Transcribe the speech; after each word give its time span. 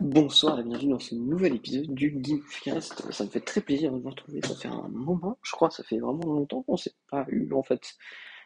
Bonsoir 0.00 0.58
et 0.58 0.64
bienvenue 0.64 0.90
dans 0.90 0.98
ce 0.98 1.14
nouvel 1.14 1.54
épisode 1.54 1.94
du 1.94 2.10
Gamecast. 2.10 3.12
Ça 3.12 3.24
me 3.24 3.30
fait 3.30 3.40
très 3.40 3.60
plaisir 3.60 3.92
de 3.92 3.98
vous 3.98 4.10
retrouver. 4.10 4.40
Ça 4.42 4.56
fait 4.56 4.68
un 4.68 4.88
moment, 4.88 5.38
je 5.42 5.52
crois, 5.52 5.70
ça 5.70 5.84
fait 5.84 5.98
vraiment 5.98 6.32
longtemps 6.32 6.62
qu'on 6.62 6.76
s'est 6.76 6.94
pas 7.08 7.24
eu 7.28 7.52
en 7.52 7.62
fait. 7.62 7.94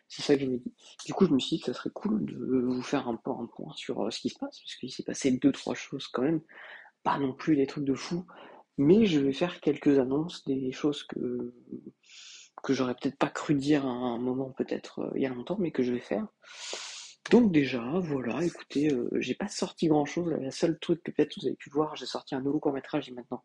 C'est 0.08 0.22
ça 0.22 0.34
que 0.34 0.42
je 0.42 0.46
me 0.46 0.58
dis. 0.58 0.74
Du 1.06 1.14
coup, 1.14 1.24
je 1.24 1.32
me 1.32 1.38
suis 1.38 1.56
dit 1.56 1.60
que 1.62 1.72
ça 1.72 1.74
serait 1.74 1.90
cool 1.90 2.26
de 2.26 2.60
vous 2.60 2.82
faire 2.82 3.08
un 3.08 3.16
point 3.16 3.48
sur 3.74 4.04
euh, 4.04 4.10
ce 4.10 4.20
qui 4.20 4.28
se 4.28 4.38
passe, 4.38 4.60
parce 4.60 4.76
qu'il 4.76 4.92
s'est 4.92 5.02
passé 5.02 5.30
deux, 5.32 5.52
trois 5.52 5.74
choses 5.74 6.06
quand 6.08 6.22
même. 6.22 6.42
Pas 7.02 7.18
non 7.18 7.32
plus 7.32 7.56
des 7.56 7.66
trucs 7.66 7.84
de 7.84 7.94
fou, 7.94 8.26
mais 8.76 9.06
je 9.06 9.18
vais 9.18 9.32
faire 9.32 9.60
quelques 9.60 9.98
annonces, 9.98 10.44
des 10.44 10.70
choses 10.72 11.02
que, 11.02 11.54
que 12.62 12.74
j'aurais 12.74 12.94
peut-être 12.94 13.18
pas 13.18 13.30
cru 13.30 13.54
dire 13.54 13.86
à 13.86 13.90
un 13.90 14.18
moment, 14.18 14.50
peut-être 14.50 15.00
euh, 15.00 15.10
il 15.16 15.22
y 15.22 15.26
a 15.26 15.30
longtemps, 15.30 15.56
mais 15.58 15.70
que 15.70 15.82
je 15.82 15.92
vais 15.92 16.00
faire. 16.00 16.26
Donc 17.30 17.52
déjà, 17.52 17.82
voilà, 18.00 18.42
écoutez, 18.42 18.90
euh, 18.90 19.08
j'ai 19.20 19.34
pas 19.34 19.48
sorti 19.48 19.88
grand-chose. 19.88 20.34
La 20.40 20.50
seule 20.50 20.78
truc 20.78 21.02
que 21.02 21.10
peut-être 21.10 21.38
vous 21.38 21.46
avez 21.46 21.56
pu 21.56 21.68
voir, 21.68 21.94
j'ai 21.94 22.06
sorti 22.06 22.34
un 22.34 22.40
nouveau 22.40 22.58
court-métrage 22.58 23.08
il 23.08 23.10
y 23.10 23.12
a 23.12 23.16
maintenant 23.16 23.44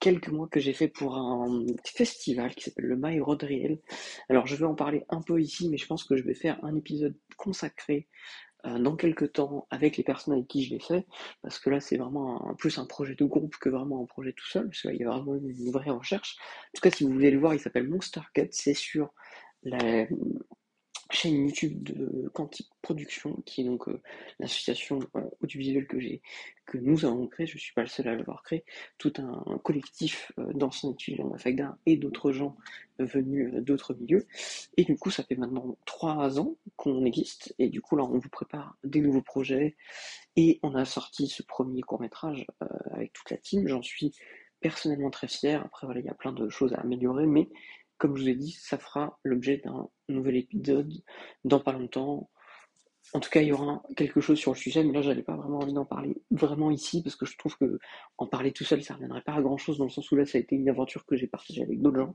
quelques 0.00 0.28
mois 0.28 0.48
que 0.48 0.58
j'ai 0.58 0.72
fait 0.72 0.88
pour 0.88 1.16
un 1.16 1.64
festival 1.84 2.54
qui 2.54 2.64
s'appelle 2.64 2.86
le 2.86 2.96
My 2.96 3.20
Road 3.20 3.46
Alors 4.30 4.46
je 4.46 4.56
vais 4.56 4.64
en 4.64 4.74
parler 4.74 5.04
un 5.10 5.22
peu 5.22 5.40
ici, 5.40 5.68
mais 5.68 5.76
je 5.76 5.86
pense 5.86 6.04
que 6.04 6.16
je 6.16 6.24
vais 6.24 6.34
faire 6.34 6.58
un 6.64 6.74
épisode 6.74 7.14
consacré 7.36 8.08
euh, 8.66 8.78
dans 8.78 8.96
quelques 8.96 9.34
temps 9.34 9.66
avec 9.70 9.96
les 9.96 10.02
personnes 10.02 10.34
avec 10.34 10.48
qui 10.48 10.64
je 10.64 10.70
l'ai 10.70 10.80
fait, 10.80 11.06
parce 11.42 11.58
que 11.58 11.70
là 11.70 11.80
c'est 11.80 11.98
vraiment 11.98 12.54
plus 12.58 12.78
un 12.78 12.86
projet 12.86 13.14
de 13.14 13.24
groupe 13.24 13.56
que 13.58 13.68
vraiment 13.68 14.02
un 14.02 14.06
projet 14.06 14.32
tout 14.32 14.46
seul, 14.46 14.70
parce 14.70 14.84
y 14.84 15.04
a 15.04 15.08
vraiment 15.08 15.36
une 15.36 15.70
vraie 15.70 15.90
recherche. 15.90 16.36
En 16.40 16.70
tout 16.74 16.80
cas, 16.82 16.90
si 16.90 17.04
vous 17.04 17.12
voulez 17.12 17.30
le 17.30 17.38
voir, 17.38 17.54
il 17.54 17.60
s'appelle 17.60 17.88
Monster 17.88 18.22
Cut, 18.34 18.48
c'est 18.50 18.74
sur 18.74 19.12
la, 19.62 20.06
chaîne 21.10 21.44
YouTube 21.46 21.82
de 21.82 22.28
Quantique 22.28 22.70
Production, 22.82 23.36
qui 23.44 23.62
est 23.62 23.64
donc 23.64 23.88
euh, 23.88 24.00
l'association 24.38 25.00
euh, 25.16 25.22
audiovisuelle 25.42 25.86
que 25.86 25.98
j'ai, 25.98 26.22
que 26.66 26.78
nous 26.78 27.04
avons 27.04 27.26
créée, 27.26 27.46
je 27.46 27.54
ne 27.54 27.58
suis 27.58 27.74
pas 27.74 27.82
le 27.82 27.88
seul 27.88 28.08
à 28.08 28.14
l'avoir 28.14 28.42
créé, 28.42 28.64
tout 28.98 29.12
un, 29.18 29.58
collectif 29.58 30.32
euh, 30.38 30.52
d'anciens 30.52 30.90
étudiants 30.90 31.28
de 31.28 31.58
la 31.58 31.76
et 31.86 31.96
d'autres 31.96 32.32
gens 32.32 32.56
venus 32.98 33.52
d'autres 33.54 33.94
milieux. 33.94 34.26
Et 34.76 34.84
du 34.84 34.96
coup, 34.96 35.10
ça 35.10 35.24
fait 35.24 35.36
maintenant 35.36 35.76
trois 35.84 36.38
ans 36.38 36.56
qu'on 36.76 37.04
existe, 37.04 37.54
et 37.58 37.68
du 37.68 37.80
coup, 37.80 37.96
là, 37.96 38.04
on 38.04 38.18
vous 38.18 38.28
prépare 38.28 38.76
des 38.84 39.00
nouveaux 39.00 39.22
projets, 39.22 39.76
et 40.36 40.60
on 40.62 40.74
a 40.74 40.84
sorti 40.84 41.28
ce 41.28 41.42
premier 41.42 41.82
court-métrage 41.82 42.46
avec 42.92 43.12
toute 43.12 43.30
la 43.30 43.36
team, 43.36 43.66
j'en 43.66 43.82
suis 43.82 44.14
personnellement 44.60 45.10
très 45.10 45.28
fier, 45.28 45.62
après 45.64 45.86
voilà, 45.86 46.00
il 46.00 46.06
y 46.06 46.10
a 46.10 46.14
plein 46.14 46.32
de 46.32 46.48
choses 46.48 46.74
à 46.74 46.80
améliorer, 46.80 47.26
mais 47.26 47.48
comme 48.00 48.16
je 48.16 48.22
vous 48.22 48.28
ai 48.30 48.34
dit, 48.34 48.52
ça 48.52 48.78
fera 48.78 49.20
l'objet 49.24 49.58
d'un 49.58 49.88
nouvel 50.08 50.36
épisode 50.36 50.90
dans 51.44 51.60
pas 51.60 51.72
longtemps. 51.72 52.30
En 53.12 53.20
tout 53.20 53.30
cas, 53.30 53.42
il 53.42 53.48
y 53.48 53.52
aura 53.52 53.82
quelque 53.96 54.20
chose 54.20 54.38
sur 54.38 54.52
le 54.52 54.56
sujet, 54.56 54.82
mais 54.82 54.92
là, 54.92 55.02
j'avais 55.02 55.22
pas 55.22 55.36
vraiment 55.36 55.58
envie 55.58 55.72
d'en 55.72 55.84
parler 55.84 56.16
vraiment 56.30 56.70
ici, 56.70 57.02
parce 57.02 57.14
que 57.14 57.26
je 57.26 57.36
trouve 57.36 57.56
que 57.58 57.78
en 58.18 58.26
parler 58.26 58.52
tout 58.52 58.64
seul, 58.64 58.82
ça 58.82 58.94
reviendrait 58.94 59.22
pas 59.22 59.34
à 59.34 59.42
grand 59.42 59.58
chose, 59.58 59.78
dans 59.78 59.84
le 59.84 59.90
sens 59.90 60.10
où 60.10 60.16
là, 60.16 60.24
ça 60.24 60.38
a 60.38 60.40
été 60.40 60.56
une 60.56 60.68
aventure 60.68 61.04
que 61.04 61.14
j'ai 61.16 61.26
partagée 61.26 61.62
avec 61.62 61.80
d'autres 61.82 61.98
gens. 61.98 62.14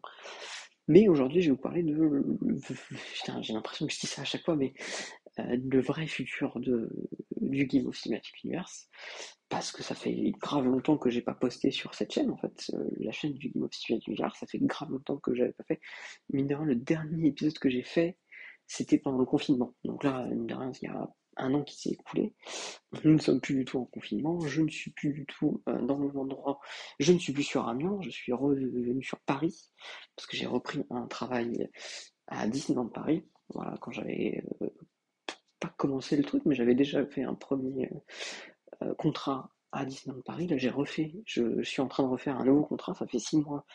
Mais 0.88 1.08
aujourd'hui, 1.08 1.42
je 1.42 1.50
vais 1.50 1.56
vous 1.56 1.62
parler 1.62 1.84
de. 1.84 2.24
j'ai 3.42 3.54
l'impression 3.54 3.86
que 3.86 3.94
je 3.94 4.00
dis 4.00 4.08
ça 4.08 4.24
à 4.24 4.26
chaque 4.26 4.44
fois, 4.44 4.56
mais 4.56 4.74
le 5.38 5.82
vrai 5.82 6.08
futur 6.08 6.60
du 6.60 7.66
Game 7.66 7.88
of 7.88 7.98
Cinematic 7.98 8.44
Universe 8.44 8.90
parce 9.50 9.72
que 9.72 9.84
ça 9.84 9.96
fait 9.96 10.32
grave 10.40 10.66
longtemps 10.66 10.98
que 10.98 11.10
j'ai 11.10 11.22
pas 11.22 11.34
posté 11.34 11.72
sur 11.72 11.94
cette 11.94 12.12
chaîne 12.12 12.32
en 12.32 12.38
fait, 12.38 12.72
euh, 12.74 12.90
la 13.00 13.12
chaîne 13.12 13.34
du 13.34 13.50
Game 13.50 13.64
of 13.64 13.72
Thrones 13.72 14.02
ça 14.34 14.48
fait 14.48 14.60
grave 14.60 14.90
longtemps 14.90 15.18
que 15.18 15.36
j'avais 15.36 15.54
pas 15.54 15.64
fait. 15.66 15.80
Mine 16.32 16.48
de 16.48 16.56
rien, 16.56 16.66
le 16.66 16.76
dernier 16.76 17.28
épisode 17.28 17.58
que 17.60 17.70
j'ai 17.70 17.84
fait, 17.84 18.18
c'était 18.68 18.98
pendant 18.98 19.20
le 19.20 19.26
confinement. 19.26 19.76
Donc 19.84 20.04
là, 20.04 20.26
mine 20.26 20.48
de 20.48 20.56
rien, 20.56 20.72
il 20.82 20.86
y 20.86 20.90
a 20.90 21.10
un 21.38 21.54
an 21.54 21.64
qui 21.64 21.78
s'est 21.78 21.92
écoulé. 21.92 22.34
Nous 23.04 23.14
ne 23.14 23.18
sommes 23.20 23.42
plus 23.42 23.56
du 23.56 23.66
tout 23.66 23.80
en 23.80 23.86
confinement, 23.86 24.40
je 24.40 24.62
ne 24.62 24.70
suis 24.70 24.92
plus 24.92 25.14
du 25.14 25.26
tout 25.26 25.62
euh, 25.70 25.82
dans 25.82 25.98
même 25.98 26.18
endroit, 26.18 26.60
je 27.00 27.12
ne 27.12 27.20
suis 27.20 27.34
plus 27.34 27.44
sur 27.44 27.68
Amiens, 27.68 28.00
je 28.02 28.10
suis 28.10 28.34
revenu 28.34 29.04
sur 29.04 29.20
Paris, 29.22 29.72
parce 30.16 30.28
que 30.28 30.38
j'ai 30.38 30.46
repris 30.46 30.84
un 30.90 31.08
travail 31.08 31.70
à 32.28 32.48
Disneyland 32.48 32.88
Paris, 32.88 33.26
voilà, 33.50 33.76
quand 33.82 33.92
j'avais 33.92 34.44
euh, 34.62 34.70
pas 35.60 35.74
commencé 35.78 36.18
le 36.18 36.24
truc, 36.24 36.44
mais 36.46 36.56
j'avais 36.56 36.76
déjà 36.76 37.06
fait 37.06 37.24
un 37.24 37.36
premier 37.36 37.92
euh, 38.82 38.94
contrat 38.96 39.52
à 39.72 39.86
Disneyland 39.86 40.22
Paris. 40.22 40.48
Là, 40.48 40.58
j'ai 40.58 40.70
refait, 40.70 41.14
je, 41.26 41.62
suis 41.64 41.82
en 41.82 41.88
train 41.88 42.04
de 42.04 42.10
refaire 42.10 42.38
un 42.38 42.46
nouveau 42.46 42.64
contrat. 42.64 42.94
Ça 42.94 43.08
fait 43.08 43.20
six 43.20 43.38
mois 43.38 43.66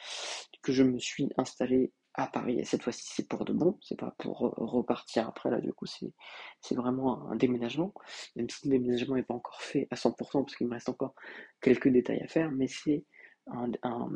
que 0.62 0.72
je 0.72 0.82
me 0.82 0.98
suis 0.98 1.28
installé 1.36 1.92
à 2.14 2.26
Paris. 2.26 2.58
Et 2.58 2.64
cette 2.64 2.82
fois-ci, 2.82 3.04
c'est 3.04 3.28
pour 3.28 3.44
de 3.44 3.52
bon. 3.52 3.78
C'est 3.82 3.98
pas 3.98 4.14
pour 4.18 4.38
repartir 4.38 5.28
après. 5.28 5.50
Là, 5.50 5.60
du 5.60 5.72
coup, 5.72 5.86
c'est, 5.86 6.12
c'est 6.60 6.74
vraiment 6.74 7.28
un 7.30 7.36
déménagement. 7.36 7.92
Même 8.36 8.48
si 8.48 8.68
le 8.68 8.78
déménagement 8.78 9.16
n'est 9.16 9.22
pas 9.22 9.34
encore 9.34 9.60
fait 9.60 9.88
à 9.90 9.94
100%, 9.94 10.44
parce 10.44 10.56
qu'il 10.56 10.66
me 10.66 10.72
reste 10.72 10.88
encore 10.88 11.14
quelques 11.60 11.88
détails 11.88 12.22
à 12.22 12.28
faire. 12.28 12.50
Mais 12.50 12.66
c'est 12.66 13.04
un, 13.46 13.70
un 13.82 14.10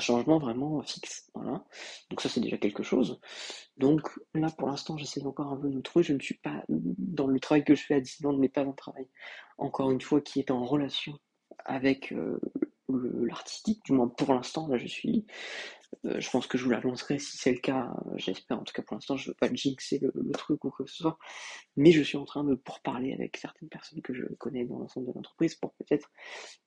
changement 0.00 0.38
vraiment 0.38 0.82
fixe. 0.82 1.30
Voilà. 1.34 1.64
Donc 2.10 2.20
ça 2.20 2.28
c'est 2.28 2.40
déjà 2.40 2.58
quelque 2.58 2.82
chose. 2.82 3.20
Donc 3.76 4.08
là 4.34 4.48
pour 4.56 4.68
l'instant 4.68 4.96
j'essaie 4.96 5.24
encore 5.24 5.52
un 5.52 5.56
peu 5.56 5.68
de 5.68 5.76
me 5.76 5.82
trouver. 5.82 6.04
Je 6.04 6.12
ne 6.12 6.20
suis 6.20 6.38
pas 6.38 6.64
dans 6.68 7.26
le 7.26 7.40
travail 7.40 7.64
que 7.64 7.74
je 7.74 7.84
fais 7.84 7.94
à 7.94 8.00
Disneyland 8.00 8.38
n'est 8.38 8.48
pas 8.48 8.62
un 8.62 8.72
travail 8.72 9.08
encore 9.58 9.90
une 9.90 10.00
fois 10.00 10.20
qui 10.20 10.38
est 10.38 10.50
en 10.50 10.64
relation 10.64 11.18
avec 11.64 12.12
euh, 12.12 12.40
l'artistique, 12.88 13.84
du 13.84 13.92
moins 13.92 14.08
pour 14.08 14.32
l'instant, 14.32 14.68
là 14.68 14.78
je 14.78 14.86
suis. 14.86 15.26
Euh, 16.04 16.20
je 16.20 16.30
pense 16.30 16.46
que 16.46 16.58
je 16.58 16.64
vous 16.64 16.70
la 16.70 16.80
lancerai 16.80 17.18
si 17.18 17.38
c'est 17.38 17.52
le 17.52 17.58
cas, 17.58 17.92
euh, 18.06 18.12
j'espère. 18.16 18.58
En 18.58 18.64
tout 18.64 18.72
cas 18.72 18.82
pour 18.82 18.94
l'instant, 18.94 19.16
je 19.16 19.24
ne 19.24 19.28
veux 19.32 19.34
pas 19.34 19.52
jinxer 19.52 19.98
le, 20.00 20.12
truc 20.32 20.64
ou 20.64 20.70
quoi 20.70 20.84
que 20.84 20.90
ce 20.90 20.98
soit. 20.98 21.18
Mais 21.76 21.92
je 21.92 22.02
suis 22.02 22.16
en 22.16 22.24
train 22.24 22.44
de 22.44 22.54
pourparler 22.54 23.12
avec 23.12 23.36
certaines 23.36 23.68
personnes 23.68 24.02
que 24.02 24.14
je 24.14 24.24
connais 24.38 24.64
dans 24.64 24.78
l'ensemble 24.78 25.06
de 25.06 25.12
l'entreprise 25.14 25.54
pour 25.54 25.72
peut-être 25.74 26.10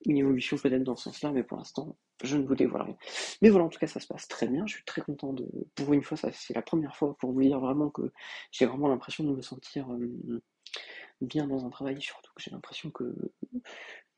une 0.06 0.18
évolution 0.18 0.58
peut-être 0.58 0.84
dans 0.84 0.96
ce 0.96 1.06
sens-là, 1.06 1.32
mais 1.32 1.44
pour 1.44 1.58
l'instant, 1.58 1.98
je 2.24 2.38
ne 2.38 2.46
vous 2.46 2.56
dévoile 2.56 2.84
rien. 2.84 2.98
Mais 3.42 3.50
voilà, 3.50 3.66
en 3.66 3.70
tout 3.70 3.80
cas, 3.80 3.88
ça 3.88 4.00
se 4.00 4.08
passe 4.08 4.28
très 4.28 4.48
bien. 4.48 4.66
Je 4.66 4.76
suis 4.76 4.86
très 4.86 5.02
content 5.02 5.34
de. 5.34 5.48
Pour 5.76 5.94
une 5.94 6.04
fois, 6.04 6.18
c'est 6.18 6.54
la 6.54 6.62
première 6.62 6.96
fois 6.96 7.16
pour 7.18 7.32
vous 7.32 7.42
dire 7.42 7.60
vraiment 7.60 7.90
que 7.90 8.12
j'ai 8.52 8.66
vraiment 8.66 8.88
l'impression 8.88 9.24
de 9.24 9.36
me 9.36 9.42
sentir. 9.42 9.92
Euh, 9.92 10.42
bien 11.22 11.48
dans 11.48 11.66
un 11.66 11.70
travail, 11.70 12.02
surtout 12.02 12.32
que 12.36 12.42
j'ai 12.42 12.52
l'impression 12.52 12.90
que 12.90 13.16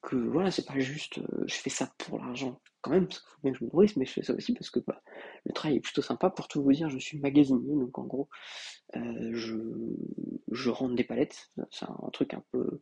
que 0.03 0.15
voilà, 0.17 0.51
c'est 0.51 0.65
pas 0.67 0.79
juste 0.79 1.19
euh, 1.19 1.43
je 1.47 1.55
fais 1.55 1.69
ça 1.69 1.91
pour 1.97 2.19
l'argent 2.19 2.61
quand 2.81 2.91
même, 2.91 3.07
parce 3.07 3.21
qu'il 3.21 3.29
faut 3.29 3.39
bien 3.41 3.51
que 3.53 3.59
je 3.59 3.63
me 3.63 3.69
nourrisse, 3.71 3.95
mais 3.95 4.05
je 4.05 4.11
fais 4.11 4.23
ça 4.23 4.33
aussi 4.33 4.53
parce 4.53 4.69
que 4.69 4.79
bah, 4.81 5.01
le 5.45 5.53
travail 5.53 5.77
est 5.77 5.79
plutôt 5.79 6.01
sympa. 6.01 6.29
Pour 6.29 6.49
tout 6.49 6.61
vous 6.61 6.73
dire, 6.73 6.89
je 6.89 6.97
suis 6.97 7.17
magasinier, 7.17 7.73
donc 7.75 7.97
en 7.97 8.03
gros, 8.03 8.27
euh, 8.97 9.29
je, 9.31 9.55
je 10.51 10.69
rentre 10.69 10.93
des 10.93 11.05
palettes. 11.05 11.49
C'est 11.71 11.85
un 11.85 12.09
truc 12.11 12.33
un 12.33 12.43
peu 12.51 12.81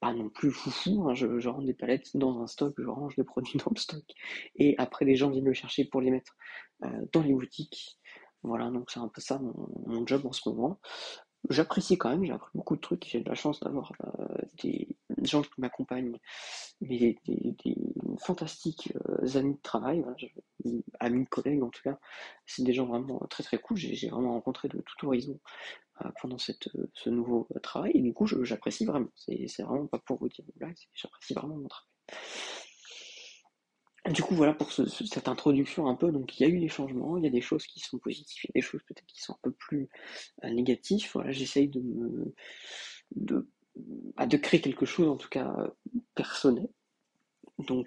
pas 0.00 0.14
non 0.14 0.30
plus 0.30 0.50
foufou. 0.50 1.06
Hein, 1.06 1.14
je, 1.14 1.38
je 1.38 1.48
rentre 1.50 1.66
des 1.66 1.74
palettes 1.74 2.16
dans 2.16 2.40
un 2.40 2.46
stock, 2.46 2.74
je 2.78 2.88
range 2.88 3.14
les 3.18 3.24
produits 3.24 3.58
dans 3.64 3.70
le 3.74 3.78
stock, 3.78 4.04
et 4.56 4.74
après 4.78 5.04
les 5.04 5.16
gens 5.16 5.30
viennent 5.30 5.44
le 5.44 5.52
chercher 5.52 5.84
pour 5.84 6.00
les 6.00 6.10
mettre 6.10 6.34
euh, 6.84 6.88
dans 7.12 7.22
les 7.22 7.34
boutiques. 7.34 7.98
Voilà, 8.42 8.70
donc 8.70 8.90
c'est 8.90 9.00
un 9.00 9.08
peu 9.08 9.20
ça 9.20 9.40
mon 9.86 10.04
job 10.06 10.26
en 10.26 10.32
ce 10.32 10.48
moment 10.48 10.80
j'apprécie 11.50 11.98
quand 11.98 12.10
même, 12.10 12.24
j'ai 12.24 12.32
appris 12.32 12.50
beaucoup 12.54 12.76
de 12.76 12.80
trucs, 12.80 13.06
j'ai 13.06 13.20
de 13.20 13.28
la 13.28 13.34
chance 13.34 13.60
d'avoir 13.60 13.92
euh, 14.04 14.36
des 14.62 14.88
gens 15.22 15.42
qui 15.42 15.50
m'accompagnent, 15.58 16.18
des, 16.80 17.18
des, 17.26 17.76
fantastiques 18.18 18.92
euh, 19.08 19.38
amis 19.38 19.54
de 19.54 19.62
travail, 19.62 20.04
amis, 21.00 21.26
collègues 21.26 21.62
en 21.62 21.70
tout 21.70 21.82
cas, 21.82 21.98
c'est 22.46 22.62
des 22.62 22.72
gens 22.72 22.86
vraiment 22.86 23.18
très 23.30 23.42
très 23.42 23.58
cool, 23.58 23.76
j'ai 23.76 24.08
vraiment 24.08 24.32
rencontré 24.32 24.68
de 24.68 24.80
tout 24.80 25.06
horizon 25.06 25.38
euh, 26.04 26.08
pendant 26.20 26.38
cette, 26.38 26.68
ce 26.94 27.10
nouveau 27.10 27.48
travail, 27.62 27.92
et 27.94 28.00
du 28.00 28.12
coup 28.12 28.26
j'apprécie 28.26 28.84
vraiment, 28.84 29.08
c'est 29.16 29.62
vraiment 29.62 29.86
pas 29.86 29.98
pour 29.98 30.18
vous 30.18 30.28
dire 30.28 30.44
une 30.46 30.58
blague, 30.58 30.78
j'apprécie 30.94 31.34
vraiment 31.34 31.56
mon 31.56 31.68
travail. 31.68 31.88
Du 34.10 34.22
coup, 34.22 34.34
voilà 34.34 34.52
pour 34.52 34.72
cette 34.72 35.28
introduction 35.28 35.86
un 35.86 35.94
peu. 35.94 36.10
Donc, 36.10 36.38
il 36.38 36.42
y 36.42 36.46
a 36.46 36.48
eu 36.48 36.58
des 36.58 36.68
changements, 36.68 37.16
il 37.16 37.24
y 37.24 37.28
a 37.28 37.30
des 37.30 37.40
choses 37.40 37.66
qui 37.66 37.78
sont 37.78 37.98
positives, 37.98 38.40
il 38.44 38.48
y 38.48 38.58
a 38.58 38.60
des 38.60 38.66
choses 38.66 38.82
peut-être 38.82 39.06
qui 39.06 39.20
sont 39.22 39.34
un 39.34 39.38
peu 39.42 39.52
plus 39.52 39.88
euh, 40.44 40.50
négatives. 40.50 41.08
Voilà, 41.14 41.30
j'essaye 41.30 41.68
de 41.68 41.80
me, 41.80 42.34
de, 43.14 43.48
bah, 44.16 44.26
de 44.26 44.36
créer 44.36 44.60
quelque 44.60 44.86
chose, 44.86 45.08
en 45.08 45.16
tout 45.16 45.28
cas 45.28 45.54
personnel. 46.16 46.68
Donc, 47.58 47.86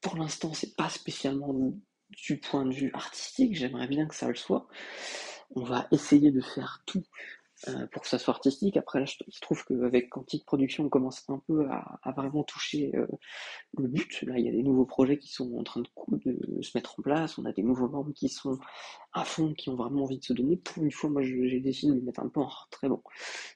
pour 0.00 0.16
l'instant, 0.16 0.52
c'est 0.54 0.76
pas 0.76 0.88
spécialement 0.88 1.72
du 2.10 2.38
point 2.38 2.64
de 2.66 2.74
vue 2.74 2.90
artistique. 2.94 3.54
J'aimerais 3.56 3.88
bien 3.88 4.06
que 4.06 4.14
ça 4.14 4.28
le 4.28 4.34
soit. 4.34 4.68
On 5.54 5.62
va 5.64 5.88
essayer 5.92 6.30
de 6.30 6.40
faire 6.40 6.82
tout 6.86 7.02
euh, 7.68 7.86
pour 7.86 8.02
que 8.02 8.08
ça 8.08 8.18
soit 8.18 8.34
artistique. 8.34 8.76
Après, 8.76 9.00
là, 9.00 9.06
il 9.26 9.34
se 9.34 9.40
trouve 9.40 9.64
qu'avec 9.64 10.10
Quantique 10.10 10.44
Production, 10.44 10.84
on 10.84 10.88
commence 10.88 11.24
un 11.28 11.42
peu 11.46 11.66
à, 11.70 12.12
vraiment 12.12 12.44
toucher 12.44 12.94
euh, 12.94 13.06
le 13.78 13.88
but. 13.88 14.22
Là, 14.22 14.38
il 14.38 14.44
y 14.44 14.48
a 14.48 14.52
des 14.52 14.62
nouveaux 14.62 14.84
projets 14.84 15.18
qui 15.18 15.32
sont 15.32 15.56
en 15.56 15.64
train 15.64 15.80
de, 15.80 15.88
de, 16.22 16.62
se 16.62 16.76
mettre 16.76 16.98
en 16.98 17.02
place. 17.02 17.38
On 17.38 17.44
a 17.46 17.52
des 17.52 17.62
nouveaux 17.62 17.88
membres 17.88 18.12
qui 18.12 18.28
sont 18.28 18.58
à 19.16 19.24
fond, 19.24 19.54
qui 19.54 19.70
ont 19.70 19.76
vraiment 19.76 20.04
envie 20.04 20.18
de 20.18 20.24
se 20.24 20.34
donner. 20.34 20.58
Pour 20.58 20.84
une 20.84 20.92
fois, 20.92 21.08
moi, 21.08 21.22
j'ai 21.22 21.58
décidé 21.58 21.92
de 21.94 21.98
me 21.98 22.04
mettre 22.04 22.20
un 22.20 22.28
peu 22.28 22.40
en 22.40 22.48
retrait. 22.48 22.88
Bon, 22.88 23.02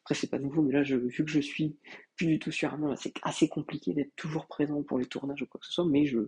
après, 0.00 0.14
c'est 0.14 0.30
pas 0.30 0.38
nouveau, 0.38 0.62
mais 0.62 0.72
là, 0.72 0.82
je, 0.82 0.96
vu 0.96 1.22
que 1.22 1.30
je 1.30 1.38
suis 1.40 1.76
plus 2.16 2.26
du 2.26 2.38
tout 2.38 2.50
sur 2.50 2.72
un 2.72 2.96
c'est 2.96 3.12
assez 3.22 3.48
compliqué 3.48 3.92
d'être 3.92 4.16
toujours 4.16 4.46
présent 4.46 4.82
pour 4.82 4.98
les 4.98 5.04
tournages 5.04 5.42
ou 5.42 5.46
quoi 5.46 5.60
que 5.60 5.66
ce 5.66 5.72
soit, 5.72 5.84
mais 5.84 6.06
je, 6.06 6.18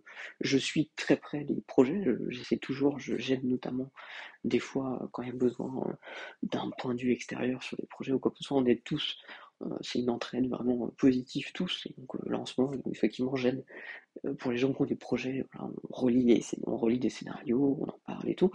je 0.40 0.58
suis 0.58 0.90
très 0.96 1.16
près 1.16 1.44
des 1.44 1.62
projets. 1.66 2.04
J'essaie 2.28 2.58
toujours, 2.58 2.98
j'aide 2.98 3.44
notamment 3.44 3.90
des 4.44 4.58
fois 4.58 5.08
quand 5.12 5.22
il 5.22 5.28
y 5.28 5.32
a 5.32 5.34
besoin 5.34 5.84
euh, 5.88 5.92
d'un 6.42 6.70
point 6.78 6.94
de 6.94 7.00
vue 7.00 7.12
extérieur 7.12 7.62
sur 7.62 7.76
les 7.78 7.86
projets 7.86 8.12
ou 8.12 8.18
quoi 8.18 8.30
que 8.32 8.38
ce 8.38 8.44
soit. 8.44 8.58
On 8.58 8.66
est 8.66 8.84
tous 8.84 9.18
c'est 9.80 10.00
une 10.00 10.10
entraide 10.10 10.48
vraiment 10.48 10.88
positive 10.98 11.52
tous. 11.52 11.86
Et 11.86 11.94
donc 11.98 12.14
là 12.26 12.38
en 12.38 12.46
ce 12.46 12.60
moment, 12.60 12.72
effectivement, 12.90 13.36
j'aide 13.36 13.64
pour 14.38 14.52
les 14.52 14.58
gens 14.58 14.72
qui 14.72 14.82
ont 14.82 14.86
des 14.86 14.96
projets, 14.96 15.44
on, 15.58 15.72
relit 15.90 16.24
les, 16.24 16.42
on 16.66 16.76
relit 16.76 16.98
des 16.98 17.10
scénarios, 17.10 17.78
on 17.80 17.88
en 17.88 18.00
parle 18.06 18.28
et 18.28 18.34
tout. 18.34 18.50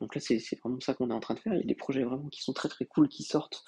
Donc 0.00 0.14
là, 0.14 0.20
c'est 0.20 0.40
vraiment 0.60 0.80
ça 0.80 0.94
qu'on 0.94 1.10
est 1.10 1.14
en 1.14 1.20
train 1.20 1.34
de 1.34 1.40
faire. 1.40 1.54
Il 1.54 1.60
y 1.60 1.64
a 1.64 1.66
des 1.66 1.74
projets 1.74 2.02
vraiment 2.02 2.28
qui 2.28 2.42
sont 2.42 2.52
très 2.52 2.68
très 2.68 2.86
cool 2.86 3.08
qui 3.08 3.22
sortent 3.22 3.64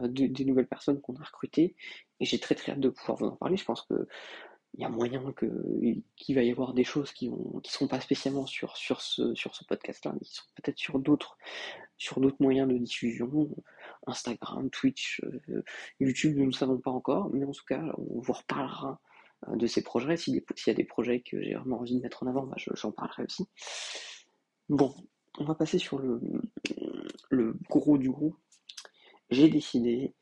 des 0.00 0.44
nouvelles 0.44 0.68
personnes 0.68 1.00
qu'on 1.00 1.16
a 1.16 1.24
recrutées. 1.24 1.76
Et 2.20 2.24
j'ai 2.24 2.38
très 2.38 2.54
très 2.54 2.72
hâte 2.72 2.80
de 2.80 2.90
pouvoir 2.90 3.18
vous 3.18 3.26
en 3.26 3.36
parler. 3.36 3.56
Je 3.56 3.64
pense 3.64 3.82
que 3.82 4.06
il 4.76 4.80
y 4.80 4.84
a 4.84 4.88
moyen 4.88 5.32
qu'il 6.16 6.34
va 6.34 6.42
y 6.42 6.50
avoir 6.50 6.74
des 6.74 6.84
choses 6.84 7.12
qui 7.12 7.28
vont 7.28 7.60
qui 7.62 7.72
seront 7.72 7.86
pas 7.86 8.00
spécialement 8.00 8.44
sur 8.44 8.76
sur 8.76 9.00
ce 9.00 9.34
sur 9.34 9.54
ce 9.54 9.64
podcast 9.64 10.04
là 10.04 10.12
mais 10.12 10.20
qui 10.20 10.34
sont 10.34 10.44
peut-être 10.56 10.78
sur 10.78 10.98
d'autres 10.98 11.38
sur 11.96 12.20
d'autres 12.20 12.40
moyens 12.40 12.68
de 12.68 12.76
diffusion 12.78 13.48
Instagram 14.06 14.70
Twitch 14.70 15.22
euh, 15.24 15.62
YouTube 16.00 16.36
nous 16.36 16.46
ne 16.46 16.52
savons 16.52 16.78
pas 16.78 16.90
encore 16.90 17.30
mais 17.32 17.44
en 17.44 17.52
tout 17.52 17.64
cas 17.66 17.84
on 17.98 18.20
vous 18.20 18.32
reparlera 18.32 19.00
euh, 19.00 19.03
de 19.52 19.66
ces 19.66 19.82
projets 19.82 20.16
s'il 20.16 20.34
y 20.34 20.70
a 20.70 20.74
des 20.74 20.84
projets 20.84 21.20
que 21.20 21.40
j'ai 21.42 21.54
vraiment 21.54 21.80
envie 21.80 21.96
de 21.96 22.02
mettre 22.02 22.22
en 22.22 22.26
avant 22.26 22.46
bah, 22.46 22.56
j'en 22.56 22.92
parlerai 22.92 23.24
aussi 23.24 23.44
bon 24.68 24.94
on 25.38 25.44
va 25.44 25.54
passer 25.54 25.78
sur 25.78 25.98
le 25.98 27.58
gros 27.68 27.98
du 27.98 28.10
gros 28.10 28.36
j'ai 29.30 29.48
décidé 29.48 30.14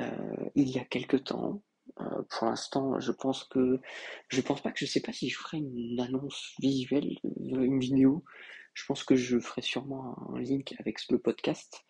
euh, 0.00 0.50
il 0.54 0.68
y 0.68 0.78
a 0.78 0.84
quelque 0.84 1.16
temps 1.16 1.62
euh, 2.00 2.22
pour 2.30 2.46
l'instant, 2.46 3.00
je 3.00 3.12
pense 3.12 3.44
que 3.44 3.80
je 4.28 4.40
pense 4.40 4.62
pas 4.62 4.70
que 4.70 4.78
je 4.78 4.86
sais 4.86 5.00
pas 5.00 5.12
si 5.12 5.28
je 5.28 5.38
ferai 5.38 5.58
une 5.58 5.98
annonce 6.00 6.54
visuelle, 6.60 7.16
euh, 7.24 7.62
une 7.62 7.80
vidéo. 7.80 8.24
Je 8.74 8.84
pense 8.86 9.02
que 9.02 9.16
je 9.16 9.40
ferai 9.40 9.62
sûrement 9.62 10.16
un 10.32 10.38
link 10.38 10.74
avec 10.78 10.98
le 11.10 11.18
podcast. 11.18 11.84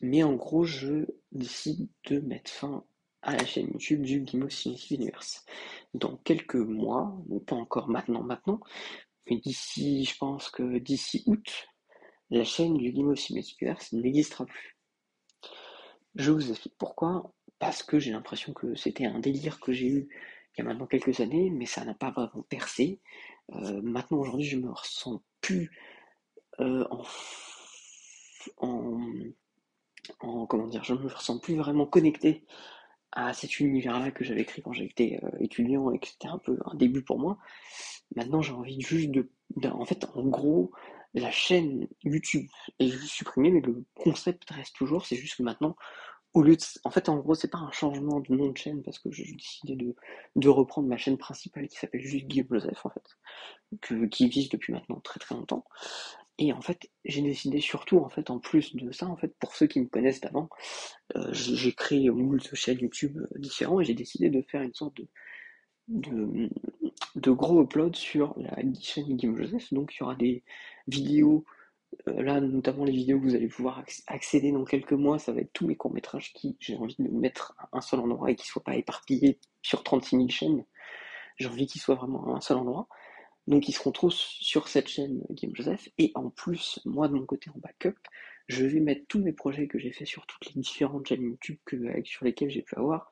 Mais 0.00 0.22
en 0.22 0.34
gros, 0.34 0.64
je 0.64 1.06
décide 1.32 1.88
de 2.06 2.20
mettre 2.20 2.50
fin 2.50 2.84
à 3.28 3.36
la 3.36 3.44
chaîne 3.44 3.68
YouTube 3.72 4.02
du 4.02 4.24
Gimo 4.26 4.48
Universe. 4.90 5.44
Dans 5.92 6.16
quelques 6.16 6.54
mois, 6.54 7.14
pas 7.46 7.56
encore 7.56 7.88
maintenant, 7.88 8.22
maintenant, 8.22 8.58
mais 9.28 9.36
d'ici, 9.36 10.06
je 10.06 10.16
pense 10.16 10.48
que 10.48 10.78
d'ici 10.78 11.24
août, 11.26 11.68
la 12.30 12.44
chaîne 12.44 12.78
du 12.78 12.90
Gimo 12.90 13.14
Universe 13.14 13.92
n'existera 13.92 14.46
plus. 14.46 14.78
Je 16.14 16.30
vous 16.30 16.50
explique 16.50 16.74
pourquoi 16.78 17.34
parce 17.58 17.82
que 17.82 17.98
j'ai 17.98 18.12
l'impression 18.12 18.54
que 18.54 18.74
c'était 18.76 19.04
un 19.04 19.18
délire 19.18 19.60
que 19.60 19.72
j'ai 19.72 19.88
eu 19.88 20.08
il 20.56 20.58
y 20.58 20.60
a 20.62 20.64
maintenant 20.64 20.86
quelques 20.86 21.20
années, 21.20 21.50
mais 21.50 21.66
ça 21.66 21.84
n'a 21.84 21.94
pas 21.94 22.10
vraiment 22.10 22.44
percé. 22.48 22.98
Euh, 23.52 23.82
maintenant, 23.82 24.18
aujourd'hui, 24.18 24.46
je 24.46 24.56
me 24.56 24.70
ressens 24.70 25.22
plus 25.42 25.70
euh, 26.60 26.86
en, 28.56 29.02
en, 30.20 30.46
comment 30.46 30.66
dire, 30.66 30.82
je 30.82 30.94
me 30.94 31.08
ressens 31.08 31.38
plus 31.40 31.56
vraiment 31.56 31.84
connecté 31.84 32.46
à 33.12 33.32
cet 33.32 33.60
univers-là 33.60 34.10
que 34.10 34.24
j'avais 34.24 34.42
écrit 34.42 34.62
quand 34.62 34.72
j'étais 34.72 35.20
euh, 35.22 35.30
étudiant 35.40 35.90
et 35.90 35.98
que 35.98 36.08
c'était 36.08 36.28
un 36.28 36.38
peu 36.38 36.58
un 36.66 36.74
début 36.74 37.02
pour 37.02 37.18
moi. 37.18 37.38
Maintenant, 38.14 38.42
j'ai 38.42 38.52
envie 38.52 38.80
juste 38.80 39.10
de, 39.10 39.28
en 39.68 39.84
fait, 39.84 40.06
en 40.14 40.24
gros, 40.24 40.72
la 41.14 41.30
chaîne 41.30 41.88
YouTube 42.04 42.46
est 42.78 42.90
supprimée, 43.06 43.50
mais 43.50 43.60
le 43.60 43.84
concept 43.94 44.50
reste 44.50 44.74
toujours. 44.76 45.06
C'est 45.06 45.16
juste 45.16 45.36
que 45.36 45.42
maintenant, 45.42 45.76
au 46.34 46.42
lieu 46.42 46.56
de, 46.56 46.62
en 46.84 46.90
fait, 46.90 47.08
en 47.08 47.16
gros, 47.16 47.34
c'est 47.34 47.50
pas 47.50 47.58
un 47.58 47.70
changement 47.70 48.20
de 48.20 48.34
nom 48.34 48.50
de 48.50 48.56
chaîne 48.56 48.82
parce 48.82 48.98
que 48.98 49.10
j'ai 49.10 49.32
décidé 49.32 49.76
de, 50.36 50.48
reprendre 50.48 50.88
ma 50.88 50.96
chaîne 50.96 51.18
principale 51.18 51.68
qui 51.68 51.76
s'appelle 51.78 52.02
juste 52.02 52.26
Guillaume 52.26 52.48
Joseph, 52.50 52.84
en 52.84 52.90
fait, 52.90 54.08
qui 54.10 54.24
existe 54.24 54.52
depuis 54.52 54.72
maintenant 54.72 55.00
très 55.00 55.18
très 55.20 55.34
longtemps. 55.34 55.64
Et 56.38 56.52
en 56.52 56.60
fait, 56.60 56.88
j'ai 57.04 57.22
décidé 57.22 57.60
surtout, 57.60 57.98
en 57.98 58.08
fait, 58.08 58.30
en 58.30 58.38
plus 58.38 58.76
de 58.76 58.92
ça, 58.92 59.06
en 59.06 59.16
fait, 59.16 59.34
pour 59.40 59.56
ceux 59.56 59.66
qui 59.66 59.80
me 59.80 59.86
connaissent 59.86 60.20
d'avant, 60.20 60.48
euh, 61.16 61.32
j'ai 61.32 61.72
créé 61.72 62.10
moult 62.10 62.54
chaînes 62.54 62.78
YouTube 62.78 63.18
euh, 63.18 63.38
différents 63.38 63.80
et 63.80 63.84
j'ai 63.84 63.94
décidé 63.94 64.30
de 64.30 64.42
faire 64.42 64.62
une 64.62 64.74
sorte 64.74 65.00
de, 65.88 67.30
gros 67.30 67.62
upload 67.62 67.96
sur 67.96 68.34
la 68.38 68.56
chaîne 68.80 69.16
Guillaume 69.16 69.36
Joseph. 69.36 69.72
Donc, 69.72 69.94
il 69.94 70.00
y 70.00 70.02
aura 70.02 70.14
des 70.14 70.44
vidéos 70.86 71.44
euh, 72.06 72.22
là, 72.22 72.40
notamment 72.40 72.84
les 72.84 72.92
vidéos 72.92 73.18
que 73.18 73.24
vous 73.24 73.34
allez 73.34 73.48
pouvoir 73.48 73.82
accéder 74.06 74.52
dans 74.52 74.64
quelques 74.64 74.92
mois, 74.92 75.18
ça 75.18 75.32
va 75.32 75.40
être 75.40 75.52
tous 75.52 75.66
mes 75.66 75.76
courts-métrages 75.76 76.32
qui 76.34 76.56
j'ai 76.60 76.76
envie 76.76 76.96
de 76.98 77.08
mettre 77.08 77.54
à 77.58 77.78
un 77.78 77.80
seul 77.80 78.00
endroit 78.00 78.30
et 78.30 78.36
qui 78.36 78.46
ne 78.46 78.48
soient 78.48 78.64
pas 78.64 78.76
éparpillés 78.76 79.40
sur 79.62 79.82
36 79.82 80.16
000 80.16 80.28
chaînes. 80.28 80.64
J'ai 81.36 81.48
envie 81.48 81.66
qu'ils 81.66 81.80
soient 81.80 81.94
vraiment 81.94 82.34
à 82.34 82.36
un 82.36 82.40
seul 82.40 82.58
endroit. 82.58 82.88
Donc 83.48 83.66
ils 83.66 83.72
seront 83.72 83.92
tous 83.92 84.36
sur 84.40 84.68
cette 84.68 84.88
chaîne 84.88 85.24
Game 85.30 85.54
Joseph. 85.54 85.88
Et 85.96 86.12
en 86.14 86.28
plus, 86.28 86.80
moi 86.84 87.08
de 87.08 87.14
mon 87.14 87.24
côté 87.24 87.48
en 87.48 87.58
backup, 87.58 87.96
je 88.46 88.66
vais 88.66 88.80
mettre 88.80 89.06
tous 89.08 89.20
mes 89.20 89.32
projets 89.32 89.68
que 89.68 89.78
j'ai 89.78 89.90
fait 89.90 90.04
sur 90.04 90.26
toutes 90.26 90.54
les 90.54 90.60
différentes 90.60 91.06
chaînes 91.06 91.22
YouTube 91.22 91.58
sur 92.04 92.24
lesquelles 92.26 92.50
j'ai 92.50 92.60
pu 92.60 92.76
avoir. 92.76 93.10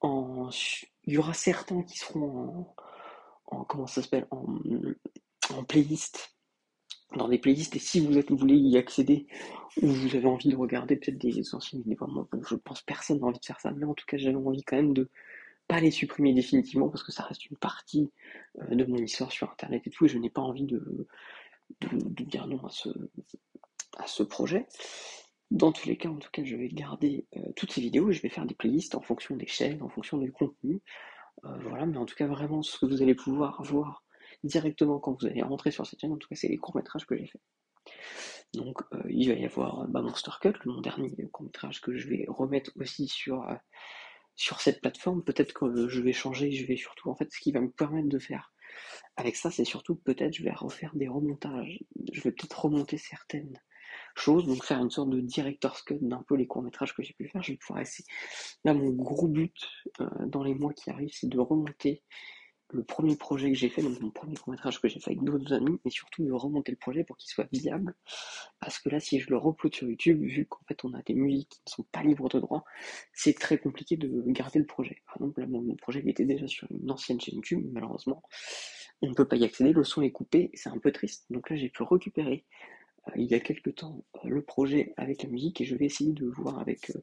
En, 0.00 0.50
il 1.04 1.14
y 1.14 1.18
aura 1.18 1.32
certains 1.32 1.82
qui 1.82 1.96
seront 1.96 2.66
en, 3.46 3.64
comment 3.64 3.86
ça 3.86 4.02
s'appelle 4.02 4.26
en, 4.30 4.58
en 5.50 5.64
playlist 5.64 6.36
dans 7.16 7.28
des 7.28 7.38
playlists 7.38 7.74
et 7.74 7.78
si 7.78 8.00
vous, 8.00 8.18
êtes, 8.18 8.30
voulez 8.30 8.54
y 8.54 8.76
accéder 8.76 9.26
ou 9.80 9.86
vous 9.86 10.14
avez 10.14 10.26
envie 10.26 10.50
de 10.50 10.56
regarder 10.56 10.96
peut-être 10.96 11.16
des 11.16 11.54
anciennes 11.54 11.80
vidéos, 11.80 12.06
moi, 12.06 12.28
je 12.46 12.54
pense 12.56 12.82
personne 12.82 13.20
n'a 13.20 13.26
envie 13.26 13.38
de 13.38 13.44
faire 13.44 13.60
ça, 13.60 13.72
mais 13.72 13.86
en 13.86 13.94
tout 13.94 14.04
cas 14.06 14.18
j'avais 14.18 14.36
envie 14.36 14.62
quand 14.62 14.76
même 14.76 14.92
de 14.92 15.08
pas 15.68 15.80
les 15.80 15.90
supprimer 15.90 16.32
définitivement 16.32 16.88
parce 16.88 17.04
que 17.04 17.12
ça 17.12 17.22
reste 17.22 17.46
une 17.46 17.56
partie 17.58 18.10
euh, 18.58 18.74
de 18.74 18.84
mon 18.84 18.96
histoire 18.96 19.30
sur 19.30 19.50
internet 19.50 19.86
et 19.86 19.90
tout 19.90 20.06
et 20.06 20.08
je 20.08 20.18
n'ai 20.18 20.30
pas 20.30 20.40
envie 20.40 20.64
de, 20.64 21.06
de, 21.82 22.24
dire 22.24 22.46
non 22.46 22.64
à 22.64 22.70
ce, 22.70 22.88
à 23.98 24.06
ce 24.06 24.22
projet. 24.22 24.66
Dans 25.50 25.70
tous 25.70 25.86
les 25.88 25.96
cas, 25.96 26.08
en 26.08 26.16
tout 26.16 26.30
cas, 26.30 26.42
je 26.42 26.56
vais 26.56 26.68
garder 26.68 27.26
euh, 27.36 27.52
toutes 27.54 27.72
ces 27.72 27.80
vidéos 27.80 28.10
et 28.10 28.14
je 28.14 28.22
vais 28.22 28.28
faire 28.28 28.46
des 28.46 28.54
playlists 28.54 28.94
en 28.94 29.00
fonction 29.00 29.36
des 29.36 29.46
chaînes, 29.46 29.82
en 29.82 29.88
fonction 29.88 30.18
du 30.18 30.32
contenu. 30.32 30.82
Euh, 31.44 31.56
voilà, 31.60 31.86
mais 31.86 31.96
en 31.98 32.06
tout 32.06 32.16
cas, 32.16 32.26
vraiment, 32.26 32.62
ce 32.62 32.78
que 32.78 32.86
vous 32.86 33.02
allez 33.02 33.14
pouvoir 33.14 33.62
voir 33.62 34.02
directement 34.44 34.98
quand 34.98 35.20
vous 35.20 35.26
allez 35.26 35.42
rentrer 35.42 35.70
sur 35.70 35.86
cette 35.86 36.00
chaîne. 36.00 36.12
En 36.12 36.16
tout 36.18 36.28
cas, 36.28 36.34
c'est 36.34 36.48
les 36.48 36.58
courts-métrages 36.58 37.06
que 37.06 37.16
j'ai 37.16 37.26
fait. 37.26 37.40
Donc, 38.54 38.80
il 39.08 39.28
va 39.28 39.34
y 39.34 39.44
avoir 39.44 39.86
bah, 39.88 40.02
Monster 40.02 40.32
Cut, 40.40 40.54
mon 40.66 40.80
dernier 40.80 41.10
court-métrage 41.32 41.80
que 41.80 41.96
je 41.96 42.08
vais 42.08 42.26
remettre 42.28 42.70
aussi 42.76 43.08
sur, 43.08 43.46
sur 44.38 44.60
cette 44.60 44.80
plateforme. 44.80 45.22
Peut-être 45.22 45.52
que 45.52 45.88
je 45.88 46.00
vais 46.00 46.12
changer, 46.12 46.52
je 46.52 46.64
vais 46.64 46.76
surtout, 46.76 47.10
en 47.10 47.16
fait, 47.16 47.30
ce 47.30 47.40
qui 47.40 47.52
va 47.52 47.60
me 47.60 47.70
permettre 47.70 48.08
de 48.08 48.18
faire 48.18 48.52
avec 49.16 49.34
ça, 49.34 49.50
c'est 49.50 49.64
surtout 49.64 49.96
peut-être 49.96 50.34
je 50.34 50.44
vais 50.44 50.52
refaire 50.52 50.94
des 50.94 51.08
remontages. 51.08 51.80
Je 52.12 52.20
vais 52.20 52.30
peut-être 52.30 52.64
remonter 52.64 52.96
certaines 52.98 53.58
choses, 54.14 54.46
donc 54.46 54.64
faire 54.64 54.78
une 54.78 54.90
sorte 54.90 55.10
de 55.10 55.20
director's 55.20 55.82
cut 55.82 55.98
d'un 56.00 56.22
peu 56.28 56.36
les 56.36 56.46
courts-métrages 56.46 56.94
que 56.94 57.02
j'ai 57.02 57.14
pu 57.14 57.28
faire. 57.28 57.42
Je 57.42 57.52
vais 57.52 57.58
pouvoir 57.58 57.82
essayer. 57.82 58.06
Là, 58.64 58.74
mon 58.74 58.90
gros 58.90 59.26
but 59.26 59.56
euh, 60.00 60.08
dans 60.26 60.44
les 60.44 60.54
mois 60.54 60.72
qui 60.72 60.90
arrivent, 60.90 61.12
c'est 61.12 61.28
de 61.28 61.38
remonter 61.40 62.04
le 62.70 62.84
premier 62.84 63.16
projet 63.16 63.50
que 63.50 63.56
j'ai 63.56 63.68
fait, 63.68 63.82
donc 63.82 64.00
mon 64.00 64.10
premier 64.10 64.36
court 64.36 64.50
métrage 64.50 64.80
que 64.80 64.88
j'ai 64.88 65.00
fait 65.00 65.12
avec 65.12 65.24
d'autres 65.24 65.52
amis, 65.52 65.78
mais 65.84 65.90
surtout 65.90 66.24
de 66.24 66.32
remonter 66.32 66.72
le 66.72 66.76
projet 66.76 67.04
pour 67.04 67.16
qu'il 67.16 67.30
soit 67.30 67.48
viable. 67.52 67.94
Parce 68.60 68.78
que 68.78 68.88
là, 68.88 69.00
si 69.00 69.20
je 69.20 69.30
le 69.30 69.36
upload 69.36 69.74
sur 69.74 69.88
YouTube, 69.88 70.22
vu 70.22 70.46
qu'en 70.46 70.62
fait 70.68 70.84
on 70.84 70.92
a 70.94 71.02
des 71.02 71.14
musiques 71.14 71.48
qui 71.48 71.62
ne 71.66 71.70
sont 71.70 71.86
pas 71.90 72.02
libres 72.02 72.28
de 72.28 72.40
droit, 72.40 72.64
c'est 73.12 73.38
très 73.38 73.58
compliqué 73.58 73.96
de 73.96 74.22
garder 74.26 74.58
le 74.58 74.66
projet. 74.66 75.02
Par 75.06 75.16
exemple, 75.16 75.40
là, 75.40 75.46
mon 75.46 75.76
projet 75.76 76.02
était 76.06 76.24
déjà 76.24 76.46
sur 76.46 76.68
une 76.70 76.90
ancienne 76.90 77.20
chaîne 77.20 77.36
YouTube, 77.36 77.66
malheureusement, 77.72 78.22
on 79.00 79.08
ne 79.10 79.14
peut 79.14 79.26
pas 79.26 79.36
y 79.36 79.44
accéder, 79.44 79.72
le 79.72 79.84
son 79.84 80.02
est 80.02 80.10
coupé, 80.10 80.50
c'est 80.54 80.68
un 80.68 80.78
peu 80.78 80.92
triste. 80.92 81.26
Donc 81.30 81.50
là, 81.50 81.56
j'ai 81.56 81.68
pu 81.68 81.82
récupérer 81.82 82.44
il 83.16 83.26
y 83.26 83.34
a 83.34 83.40
quelques 83.40 83.74
temps 83.74 84.04
euh, 84.16 84.28
le 84.28 84.42
projet 84.42 84.92
avec 84.96 85.22
la 85.22 85.28
musique 85.28 85.60
et 85.60 85.64
je 85.64 85.74
vais 85.76 85.86
essayer 85.86 86.12
de 86.12 86.26
voir 86.26 86.58
avec 86.58 86.90
euh, 86.90 87.02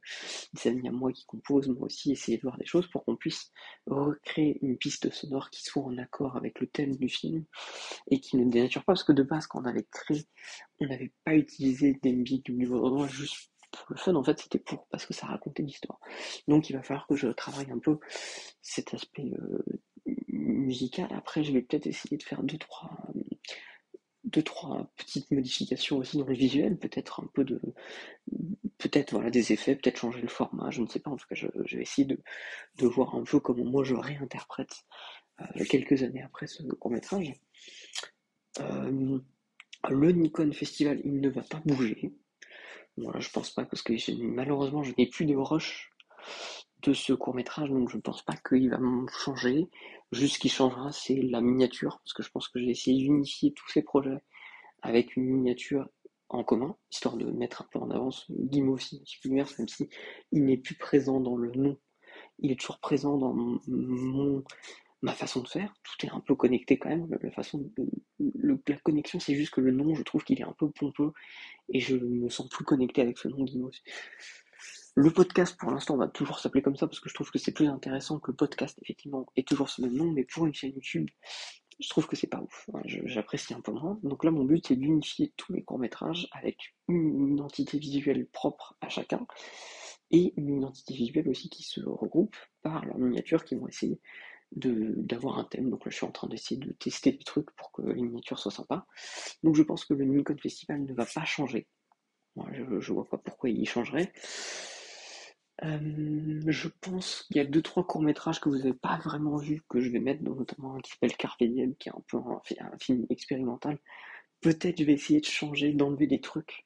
des 0.54 0.70
amis 0.70 0.88
à 0.88 0.92
moi 0.92 1.12
qui 1.12 1.26
composent, 1.26 1.68
moi 1.68 1.84
aussi, 1.84 2.12
essayer 2.12 2.38
de 2.38 2.44
voir 2.44 2.58
des 2.58 2.66
choses 2.66 2.88
pour 2.88 3.06
qu'on 3.06 3.16
puisse 3.16 3.52
recréer 3.88 4.60
une 4.62 4.78
piste 4.78 5.12
sonore 5.12 5.50
qui 5.50 5.64
soit 5.64 5.84
en 5.84 5.98
accord 5.98 6.36
avec 6.38 6.60
le 6.60 6.68
thème 6.68 6.96
du 6.96 7.10
film 7.10 7.46
et 8.10 8.20
qui 8.20 8.38
ne 8.38 8.50
dénature 8.50 8.84
pas 8.84 8.94
parce 8.94 9.04
que 9.04 9.12
de 9.12 9.24
base 9.24 9.48
quand 9.48 9.62
on 9.62 9.66
avait 9.66 9.88
créé, 9.92 10.26
on 10.80 10.88
n'avait 10.88 11.14
pas 11.24 11.36
utilisé 11.36 12.00
des 12.02 12.14
du 12.14 12.54
niveau 12.54 13.08
juste 13.08 13.52
pour 13.72 13.88
le 13.90 13.98
fun 13.98 14.16
en 14.16 14.24
fait 14.24 14.40
c'était 14.40 14.60
pour 14.60 14.88
parce 14.88 15.06
que 15.06 15.14
ça 15.14 15.28
racontait 15.28 15.64
l'histoire. 15.64 16.00
Donc 16.48 16.70
il 16.70 16.74
va 16.74 16.82
falloir 16.82 17.08
que 17.08 17.16
je 17.16 17.28
travaille 17.28 17.70
un 17.72 17.80
peu 17.80 18.00
cet 18.62 18.94
aspect 18.94 19.32
musical. 20.30 21.08
Après 21.14 21.44
je 21.44 21.52
vais 21.52 21.62
peut-être 21.62 21.88
essayer 21.88 22.18
de 22.18 22.24
faire 22.24 22.42
deux 22.44 22.58
trois 22.58 22.90
deux 24.26 24.44
trois 24.44 24.90
petites 24.98 25.30
modifications 25.32 25.98
aussi 25.98 26.18
dans 26.18 26.26
le 26.26 26.34
visuel, 26.34 26.78
peut-être 26.78 27.22
un 27.22 27.28
peu 27.34 27.44
de 27.44 27.62
peut-être 28.78 29.12
voilà 29.12 29.30
des 29.30 29.52
effets, 29.52 29.76
peut-être 29.76 29.98
changer 29.98 30.22
le 30.22 30.28
format, 30.28 30.70
je 30.72 30.82
ne 30.82 30.88
sais 30.88 31.00
pas. 31.00 31.12
En 31.12 31.16
tout 31.16 31.28
cas, 31.28 31.36
je, 31.36 31.48
vais 31.76 31.82
essayer 31.82 32.06
de, 32.06 32.88
voir 32.88 33.16
un 33.16 33.24
peu 33.24 33.40
comment 33.40 33.66
moi 33.66 33.84
je 33.84 33.96
réinterprète 33.96 34.86
euh, 35.42 35.66
quelques 35.70 36.04
années 36.04 36.24
après 36.24 36.48
ce 36.48 36.64
court 36.64 36.92
métrage. 36.92 37.34
Euh, 38.60 39.20
le 39.90 40.12
Nikon 40.12 40.52
Festival, 40.52 41.02
il 41.04 41.20
ne 41.22 41.30
va 41.30 41.42
pas 41.42 41.62
bouger. 41.66 42.14
Voilà, 42.98 43.20
je 43.20 43.30
pense 43.30 43.52
pas 43.52 43.66
parce 43.66 43.82
que 43.82 43.94
malheureusement 44.22 44.84
je 44.84 44.94
n'ai 44.98 45.08
plus 45.08 45.26
de 45.26 45.36
rush 45.36 45.92
de 46.90 46.94
ce 46.94 47.14
court 47.14 47.36
métrage, 47.36 47.70
donc 47.70 47.90
je 47.90 47.98
pense 47.98 48.22
pas 48.24 48.36
qu'il 48.36 48.70
va 48.70 48.80
changer. 49.24 49.70
Juste 50.12 50.36
ce 50.36 50.40
qui 50.40 50.50
changera, 50.50 50.92
c'est 50.92 51.16
la 51.16 51.42
miniature, 51.42 52.00
parce 52.04 52.14
que 52.14 52.24
je 52.24 52.30
pense 52.32 52.48
que 52.48 52.60
j'ai 52.60 52.70
essayé 52.70 52.98
d'unifier 53.04 53.54
tous 53.54 53.70
ces 53.70 53.82
projets 53.82 54.22
avec 54.82 55.16
une 55.16 55.26
miniature 55.26 55.90
en 56.30 56.44
commun, 56.44 56.76
histoire 56.92 57.18
de 57.18 57.26
mettre 57.26 57.62
un 57.62 57.68
peu 57.72 57.80
en 57.80 57.90
avance 57.92 58.26
Guimau 58.30 58.74
aussi, 58.74 59.04
même 59.26 59.46
si 59.68 59.90
il 60.32 60.46
n'est 60.46 60.58
plus 60.58 60.76
présent 60.76 61.20
dans 61.20 61.38
le 61.38 61.52
nom, 61.52 61.78
il 62.40 62.52
est 62.52 62.60
toujours 62.60 62.80
présent 62.80 63.18
dans 63.18 63.34
mon, 63.34 64.44
ma 65.02 65.14
façon 65.14 65.42
de 65.42 65.48
faire. 65.48 65.74
Tout 65.84 66.06
est 66.06 66.10
un 66.10 66.20
peu 66.20 66.36
connecté 66.36 66.78
quand 66.78 66.90
même. 66.90 67.08
La 67.22 67.32
façon 67.32 67.64
la 68.20 68.78
connexion, 68.78 69.20
c'est 69.20 69.36
juste 69.36 69.54
que 69.54 69.62
le 69.62 69.72
nom, 69.72 69.94
je 69.96 70.04
trouve 70.04 70.24
qu'il 70.24 70.40
est 70.40 70.46
un 70.46 70.56
peu 70.58 70.70
pompeux 70.72 71.12
et 71.70 71.80
je 71.80 71.96
me 71.96 72.30
sens 72.30 72.50
plus 72.50 72.66
connecté 72.66 73.02
avec 73.02 73.18
ce 73.18 73.28
nom 73.28 73.44
Guimau. 73.44 73.72
Le 74.98 75.12
podcast, 75.12 75.58
pour 75.58 75.72
l'instant, 75.72 75.98
va 75.98 76.08
toujours 76.08 76.40
s'appeler 76.40 76.62
comme 76.62 76.78
ça 76.78 76.88
parce 76.88 77.02
que 77.02 77.10
je 77.10 77.14
trouve 77.14 77.30
que 77.30 77.38
c'est 77.38 77.52
plus 77.52 77.68
intéressant 77.68 78.18
que 78.18 78.32
le 78.32 78.38
podcast, 78.38 78.80
effectivement, 78.82 79.26
est 79.36 79.46
toujours 79.46 79.68
ce 79.68 79.82
même 79.82 79.94
nom, 79.94 80.10
mais 80.10 80.24
pour 80.24 80.46
une 80.46 80.54
chaîne 80.54 80.72
YouTube, 80.72 81.10
je 81.82 81.90
trouve 81.90 82.08
que 82.08 82.16
c'est 82.16 82.28
pas 82.28 82.40
ouf. 82.40 82.70
J'apprécie 82.86 83.54
un 83.54 83.60
peu 83.60 83.74
moins. 83.74 84.00
Donc 84.04 84.24
là, 84.24 84.32
mon 84.32 84.46
but, 84.46 84.66
c'est 84.66 84.78
d'unifier 84.78 85.34
tous 85.36 85.52
mes 85.52 85.64
courts-métrages 85.64 86.30
avec 86.32 86.76
une 86.88 87.34
identité 87.34 87.78
visuelle 87.78 88.26
propre 88.28 88.78
à 88.80 88.88
chacun 88.88 89.28
et 90.12 90.34
une 90.38 90.60
identité 90.60 90.94
visuelle 90.94 91.28
aussi 91.28 91.50
qui 91.50 91.64
se 91.64 91.82
regroupe 91.82 92.38
par 92.62 92.86
leurs 92.86 92.98
miniatures 92.98 93.44
qui 93.44 93.56
vont 93.56 93.68
essayer 93.68 94.00
d'avoir 94.54 95.40
un 95.40 95.44
thème. 95.44 95.70
Donc 95.70 95.84
là, 95.84 95.92
je 95.92 95.98
suis 95.98 96.06
en 96.06 96.12
train 96.12 96.30
d'essayer 96.30 96.58
de 96.58 96.72
tester 96.72 97.12
des 97.12 97.24
trucs 97.26 97.52
pour 97.58 97.74
que 97.74 97.82
les 97.82 98.02
miniatures 98.02 98.40
soient 98.40 98.50
sympas. 98.50 98.88
Donc 99.44 99.56
je 99.56 99.64
pense 99.64 99.84
que 99.84 99.94
le 99.94 100.06
Nikon 100.06 100.38
Festival 100.38 100.86
ne 100.86 100.94
va 100.94 101.06
pas 101.06 101.26
changer. 101.26 101.68
je, 102.54 102.80
je 102.80 102.94
vois 102.94 103.10
pas 103.10 103.18
pourquoi 103.18 103.50
il 103.50 103.68
changerait. 103.68 104.14
Je 105.62 106.68
pense 106.82 107.24
qu'il 107.24 107.38
y 107.38 107.40
a 107.40 107.46
deux 107.46 107.62
trois 107.62 107.86
courts 107.86 108.02
métrages 108.02 108.40
que 108.40 108.50
vous 108.50 108.58
n'avez 108.58 108.74
pas 108.74 108.98
vraiment 108.98 109.38
vus 109.38 109.62
que 109.70 109.80
je 109.80 109.90
vais 109.90 110.00
mettre, 110.00 110.22
notamment 110.24 110.76
un 110.76 110.80
qui 110.82 110.92
s'appelle 110.92 111.16
Carpe 111.16 111.40
qui 111.40 111.46
est 111.46 111.90
un 111.90 112.04
peu 112.08 112.18
un, 112.18 112.78
film 112.80 113.06
expérimental. 113.10 113.80
Peut-être 114.42 114.80
je 114.80 114.84
vais 114.84 114.94
essayer 114.94 115.22
de 115.22 115.26
changer, 115.26 115.74
d'enlever 115.74 116.08
des 116.08 116.20
trucs 116.22 116.66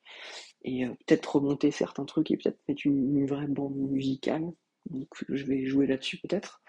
et 0.64 0.86
euh, 0.86 0.90
peut-être 1.06 1.36
remonter 1.36 1.72
certains 1.72 2.06
trucs 2.06 2.32
et 2.32 2.38
peut-être 2.38 2.60
mettre 2.68 2.86
une, 2.86 3.26
vraie 3.26 3.48
bande 3.48 3.76
musicale. 3.76 4.44
Donc 4.90 5.08
je 5.30 5.46
vais 5.46 5.66
jouer 5.66 5.88
là-dessus 5.88 6.18
peut-être. 6.18 6.62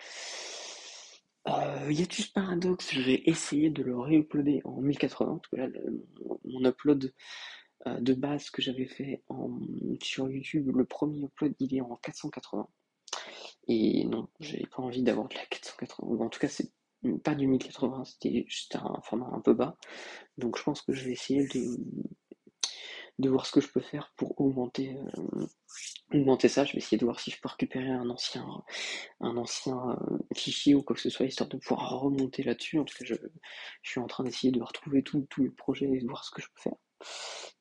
Euh, 1.48 1.90
Yatus 1.90 2.28
Paradox, 2.28 2.92
je 2.92 3.00
vais 3.00 3.22
essayer 3.24 3.70
de 3.70 3.82
le 3.82 3.98
réuploader 3.98 4.60
en 4.64 4.80
1080, 4.82 5.38
parce 5.38 5.48
que 5.48 5.56
là, 5.56 5.68
mon 6.44 6.68
upload 6.68 7.12
de 7.86 8.14
base 8.14 8.50
que 8.50 8.62
j'avais 8.62 8.86
fait 8.86 9.22
sur 10.02 10.30
YouTube, 10.30 10.70
le 10.74 10.84
premier 10.84 11.22
upload 11.22 11.54
il 11.58 11.74
est 11.74 11.80
en 11.80 11.96
480. 11.96 12.68
Et 13.68 14.04
non, 14.04 14.28
j'ai 14.40 14.66
pas 14.66 14.82
envie 14.82 15.02
d'avoir 15.02 15.28
de 15.28 15.34
la 15.34 15.46
480. 15.46 16.24
En 16.24 16.28
tout 16.28 16.40
cas, 16.40 16.48
c'est 16.48 16.72
pas 17.24 17.34
du 17.34 17.46
1080, 17.46 18.04
c'était 18.04 18.44
juste 18.46 18.76
un 18.76 19.00
format 19.02 19.30
un 19.32 19.40
peu 19.40 19.54
bas. 19.54 19.76
Donc 20.38 20.58
je 20.58 20.62
pense 20.62 20.82
que 20.82 20.92
je 20.92 21.04
vais 21.04 21.12
essayer 21.12 21.46
de, 23.18 23.28
voir 23.28 23.46
ce 23.46 23.52
que 23.52 23.60
je 23.60 23.68
peux 23.68 23.80
faire 23.80 24.12
pour 24.16 24.38
augmenter, 24.40 24.96
euh, 24.96 25.46
augmenter 26.12 26.48
ça. 26.48 26.64
Je 26.64 26.72
vais 26.72 26.78
essayer 26.78 26.98
de 26.98 27.04
voir 27.04 27.20
si 27.20 27.30
je 27.30 27.40
peux 27.40 27.48
récupérer 27.48 27.90
un 27.90 28.08
ancien, 28.10 28.46
un 29.20 29.36
ancien 29.36 29.78
euh, 29.90 30.18
fichier 30.34 30.74
ou 30.74 30.82
quoi 30.82 30.96
que 30.96 31.02
ce 31.02 31.10
soit, 31.10 31.26
histoire 31.26 31.48
de 31.48 31.56
pouvoir 31.58 32.00
remonter 32.00 32.42
là-dessus. 32.42 32.78
En 32.78 32.84
tout 32.84 32.96
cas, 32.98 33.04
je, 33.04 33.14
je 33.82 33.90
suis 33.90 34.00
en 34.00 34.06
train 34.06 34.24
d'essayer 34.24 34.52
de 34.52 34.62
retrouver 34.62 35.02
tous 35.02 35.26
les 35.38 35.50
projets 35.50 35.90
et 35.90 36.00
de 36.00 36.06
voir 36.06 36.24
ce 36.24 36.30
que 36.30 36.42
je 36.42 36.48
peux 36.48 36.60
faire. 36.60 36.76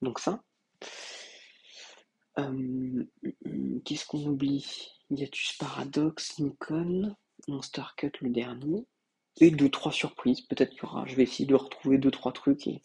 Donc 0.01 0.19
ça. 0.19 0.41
Euh, 2.37 3.03
qu'est-ce 3.85 4.05
qu'on 4.05 4.25
oublie? 4.25 4.91
Yatus 5.09 5.53
Paradox, 5.57 6.39
Nikon, 6.39 7.15
Monster 7.47 7.83
Cut 7.97 8.11
le 8.21 8.29
dernier, 8.29 8.85
et 9.41 9.51
deux 9.51 9.69
trois 9.69 9.91
surprises. 9.91 10.41
Peut-être 10.41 10.71
qu'il 10.71 10.83
y 10.83 10.85
aura. 10.85 11.05
Je 11.05 11.15
vais 11.15 11.23
essayer 11.23 11.45
de 11.45 11.55
retrouver 11.55 11.97
deux 11.97 12.11
trois 12.11 12.31
trucs 12.31 12.67
et 12.67 12.81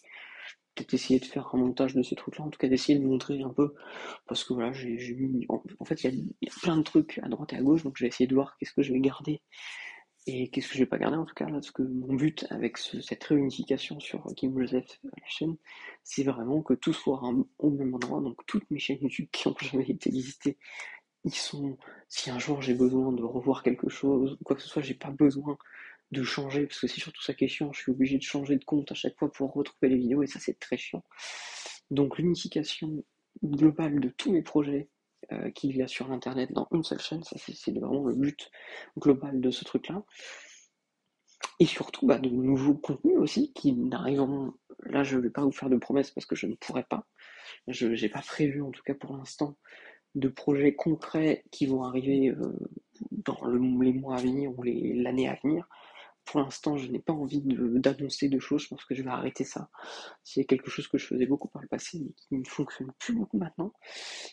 peut-être 0.74 0.94
essayer 0.94 1.20
de 1.20 1.24
faire 1.24 1.54
un 1.54 1.58
montage 1.58 1.94
de 1.94 2.02
ces 2.02 2.16
trucs-là. 2.16 2.44
En 2.44 2.50
tout 2.50 2.58
cas, 2.58 2.68
d'essayer 2.68 2.98
de 2.98 3.04
montrer 3.04 3.42
un 3.42 3.50
peu 3.50 3.74
parce 4.26 4.44
que 4.44 4.54
voilà, 4.54 4.72
j'ai 4.72 5.14
mis. 5.14 5.46
En 5.48 5.84
fait, 5.84 6.04
il 6.04 6.34
y, 6.40 6.48
a 6.48 6.52
plein 6.62 6.76
de 6.76 6.82
trucs 6.82 7.20
à 7.22 7.28
droite 7.28 7.52
et 7.52 7.56
à 7.56 7.62
gauche, 7.62 7.84
donc 7.84 7.96
je 7.96 8.04
vais 8.04 8.08
essayer 8.08 8.26
de 8.26 8.34
voir 8.34 8.56
qu'est-ce 8.58 8.72
que 8.72 8.82
je 8.82 8.92
vais 8.92 9.00
garder 9.00 9.42
et 10.26 10.48
qu'est-ce 10.48 10.68
que 10.68 10.74
je 10.74 10.78
vais 10.80 10.86
pas 10.86 10.98
garder 10.98 11.18
en 11.18 11.26
tout 11.26 11.34
cas 11.34 11.46
Parce 11.46 11.70
que 11.70 11.82
mon 11.82 12.14
but 12.14 12.46
avec 12.50 12.78
cette 12.78 13.24
réunification 13.24 14.00
sur 14.00 14.24
Kim 14.36 14.58
Joseph 14.58 14.98
la 15.02 15.26
chaîne, 15.26 15.56
c'est 16.02 16.24
vraiment 16.24 16.62
que 16.62 16.72
tout 16.74 16.94
soit 16.94 17.20
au 17.58 17.70
même 17.70 17.94
endroit. 17.94 18.20
Donc 18.20 18.38
toutes 18.46 18.70
mes 18.70 18.78
chaînes 18.78 18.98
YouTube 19.02 19.28
qui 19.32 19.48
ont 19.48 19.56
jamais 19.60 19.88
été 19.88 20.10
visitées, 20.10 20.58
ils 21.24 21.34
sont. 21.34 21.76
Si 22.08 22.30
un 22.30 22.38
jour 22.38 22.62
j'ai 22.62 22.74
besoin 22.74 23.12
de 23.12 23.22
revoir 23.22 23.62
quelque 23.62 23.88
chose 23.90 24.38
ou 24.40 24.44
quoi 24.44 24.56
que 24.56 24.62
ce 24.62 24.68
soit, 24.68 24.82
j'ai 24.82 24.94
pas 24.94 25.10
besoin 25.10 25.58
de 26.10 26.22
changer 26.22 26.66
parce 26.66 26.80
que 26.80 26.86
c'est 26.86 27.00
surtout 27.00 27.22
ça 27.22 27.34
qui 27.34 27.44
est 27.44 27.48
chiant. 27.48 27.72
Je 27.72 27.82
suis 27.82 27.92
obligé 27.92 28.16
de 28.16 28.22
changer 28.22 28.56
de 28.56 28.64
compte 28.64 28.92
à 28.92 28.94
chaque 28.94 29.18
fois 29.18 29.30
pour 29.30 29.52
retrouver 29.52 29.90
les 29.90 29.98
vidéos 29.98 30.22
et 30.22 30.26
ça 30.26 30.40
c'est 30.40 30.58
très 30.58 30.78
chiant. 30.78 31.04
Donc 31.90 32.18
l'unification 32.18 33.04
globale 33.42 34.00
de 34.00 34.08
tous 34.08 34.32
mes 34.32 34.42
projets 34.42 34.88
euh, 35.32 35.50
qu'il 35.50 35.76
y 35.76 35.82
a 35.82 35.88
sur 35.88 36.10
Internet 36.10 36.52
dans 36.52 36.68
une 36.72 36.84
seule 36.84 37.00
chaîne. 37.00 37.22
Ça, 37.22 37.36
c'est 37.38 37.72
vraiment 37.72 38.04
le 38.04 38.14
but 38.14 38.50
global 38.98 39.40
de 39.40 39.50
ce 39.50 39.64
truc-là. 39.64 40.02
Et 41.60 41.66
surtout, 41.66 42.06
bah, 42.06 42.18
de 42.18 42.28
nouveaux 42.28 42.74
contenus 42.74 43.18
aussi 43.18 43.52
qui 43.52 43.72
n'arriveront. 43.72 44.52
Là, 44.84 45.04
je 45.04 45.16
ne 45.16 45.22
vais 45.22 45.30
pas 45.30 45.42
vous 45.42 45.52
faire 45.52 45.70
de 45.70 45.76
promesses 45.76 46.10
parce 46.10 46.26
que 46.26 46.36
je 46.36 46.46
ne 46.46 46.54
pourrais 46.54 46.84
pas. 46.84 47.06
Je 47.68 47.86
n'ai 47.86 48.08
pas 48.08 48.22
prévu, 48.22 48.62
en 48.62 48.70
tout 48.70 48.82
cas 48.82 48.94
pour 48.94 49.16
l'instant, 49.16 49.56
de 50.14 50.28
projets 50.28 50.74
concrets 50.74 51.44
qui 51.50 51.66
vont 51.66 51.84
arriver 51.84 52.30
euh, 52.30 52.52
dans 53.10 53.46
les 53.46 53.92
mois 53.92 54.16
à 54.16 54.20
venir 54.20 54.56
ou 54.56 54.62
l'année 54.62 55.28
à 55.28 55.38
venir 55.42 55.68
pour 56.24 56.40
l'instant, 56.40 56.76
je 56.76 56.88
n'ai 56.88 56.98
pas 56.98 57.12
envie 57.12 57.42
d'annoncer 57.42 58.28
de, 58.28 58.38
choses. 58.38 58.62
Je 58.62 58.68
pense 58.68 58.84
que 58.84 58.94
je 58.94 59.02
vais 59.02 59.10
arrêter 59.10 59.44
ça. 59.44 59.68
C'est 60.22 60.44
quelque 60.44 60.70
chose 60.70 60.88
que 60.88 60.98
je 60.98 61.06
faisais 61.06 61.26
beaucoup 61.26 61.48
par 61.48 61.62
le 61.62 61.68
passé, 61.68 62.00
mais 62.00 62.12
qui 62.12 62.36
ne 62.36 62.44
fonctionne 62.44 62.92
plus 62.98 63.14
beaucoup 63.14 63.38
maintenant. 63.38 63.72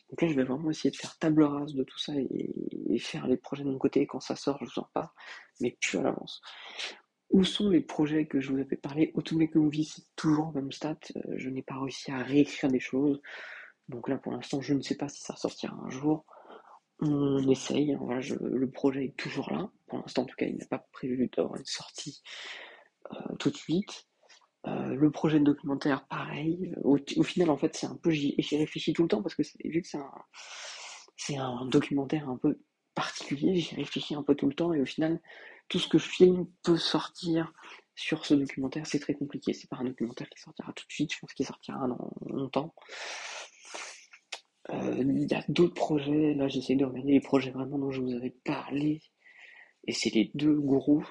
Donc 0.10 0.22
là, 0.22 0.28
je 0.28 0.34
vais 0.34 0.44
vraiment 0.44 0.70
essayer 0.70 0.92
de 0.92 0.96
faire 0.96 1.18
table 1.18 1.44
rase 1.44 1.74
de 1.74 1.84
tout 1.84 2.00
ça 2.00 2.14
et, 2.16 2.98
faire 3.00 3.28
les 3.28 3.38
projets 3.38 3.64
de 3.64 3.70
mon 3.70 3.78
côté. 3.78 4.06
quand 4.06 4.20
ça 4.20 4.36
sort, 4.36 4.58
je 4.62 4.66
vous 4.66 4.80
en 4.80 4.88
parle, 4.94 5.10
mais 5.60 5.78
plus 5.82 5.98
à 5.98 6.04
l'avance. 6.04 6.42
Où 7.30 7.44
sont 7.44 7.70
les 7.70 7.82
projets 7.82 8.26
que 8.26 8.42
je 8.42 8.52
vous 8.52 8.60
avais 8.60 8.76
parlé? 8.76 9.12
Automake 9.14 9.56
Movie, 9.56 9.86
c'est 9.86 10.04
toujours 10.16 10.48
en 10.48 10.52
même 10.52 10.72
stat. 10.72 10.98
Euh, 11.16 11.22
je 11.38 11.50
n'ai 11.50 11.62
pas 11.62 11.80
réussi 11.80 12.12
à 12.12 12.18
réécrire 12.18 12.70
des 12.70 12.80
choses. 12.80 13.22
Donc 13.88 14.10
là, 14.10 14.18
pour 14.18 14.34
l'instant, 14.34 14.62
je 14.62 14.74
ne 14.74 14.82
sais 14.82 14.96
pas 14.96 15.08
si 15.08 15.22
ça 15.22 15.36
sortira 15.36 15.76
un 15.76 15.90
jour 15.90 16.26
on 17.02 17.50
essaye, 17.50 17.98
le 18.00 18.70
projet 18.70 19.06
est 19.06 19.18
toujours 19.18 19.52
là. 19.52 19.70
Pour 19.88 20.00
l'instant, 20.00 20.24
en 20.24 20.26
tout 20.26 20.36
cas, 20.36 20.46
il 20.46 20.58
n'a 20.58 20.66
pas 20.66 20.86
prévu 20.92 21.30
d'avoir 21.36 21.58
une 21.58 21.66
sortie 21.66 22.22
euh, 23.12 23.36
tout 23.40 23.50
de 23.50 23.58
suite. 23.58 24.08
Euh, 24.68 24.94
le 24.94 25.10
projet 25.10 25.40
de 25.40 25.46
documentaire, 25.46 26.06
pareil. 26.08 26.74
Au, 26.84 26.98
final, 27.24 27.50
en 27.50 27.58
fait, 27.58 27.76
c'est 27.76 27.88
un 27.88 27.96
peu, 27.96 28.12
j'y 28.12 28.36
réfléchi 28.52 28.94
tout 28.94 29.02
le 29.02 29.08
temps 29.08 29.24
parce 29.24 29.34
que 29.34 29.42
vu 29.66 29.82
que 29.82 29.88
c'est 29.88 29.98
un, 29.98 30.12
c'est 31.18 31.38
un 31.38 31.66
documentaire 31.66 32.30
un 32.30 32.38
peu 32.38 32.60
particulier, 32.94 33.56
j'y 33.56 33.76
réfléchis 33.76 34.14
un 34.14 34.24
peu 34.24 34.36
tout 34.36 34.48
le 34.48 34.54
temps 34.54 34.74
et 34.74 34.82
au 34.82 34.86
final, 34.86 35.20
tout 35.68 35.80
ce 35.80 35.88
que 35.88 35.98
je 35.98 36.08
filme 36.08 36.46
peut 36.64 36.78
sortir 36.78 37.52
sur 37.96 38.26
ce 38.26 38.34
documentaire. 38.34 38.86
C'est 38.86 39.00
très 39.00 39.16
compliqué. 39.16 39.54
C'est 39.54 39.70
pas 39.70 39.78
un 39.78 39.86
documentaire 39.86 40.30
qui 40.30 40.40
sortira 40.40 40.72
tout 40.74 40.86
de 40.86 40.92
suite. 40.92 41.14
Je 41.14 41.20
pense 41.20 41.34
qu'il 41.34 41.46
sortira 41.46 41.88
dans 41.88 42.12
longtemps. 42.28 42.76
Euh, 44.74 44.96
il 44.98 45.30
y 45.30 45.34
a 45.34 45.44
d'autres 45.50 45.74
projets, 45.74 46.34
là 46.34 46.48
j'essaie 46.48 46.76
de 46.76 46.86
regarder 46.86 47.14
les 47.14 47.22
projets 47.22 47.52
vraiment 47.52 47.78
dont 47.78 47.92
je 47.92 48.02
vous 48.02 48.14
avais 48.14 48.36
parlé, 48.44 49.02
et 49.88 49.94
c'est 49.94 50.14
les 50.14 50.32
deux 50.34 50.60
gros, 50.60 51.04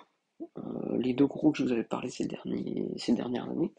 euh, 0.58 0.98
les 0.98 1.14
deux 1.14 1.26
gros 1.26 1.52
que 1.52 1.58
je 1.58 1.64
vous 1.64 1.72
avais 1.72 1.84
parlé 1.84 2.10
ces, 2.10 2.26
derniers, 2.26 2.86
ces 2.96 3.12
dernières 3.12 3.48
années. 3.48 3.72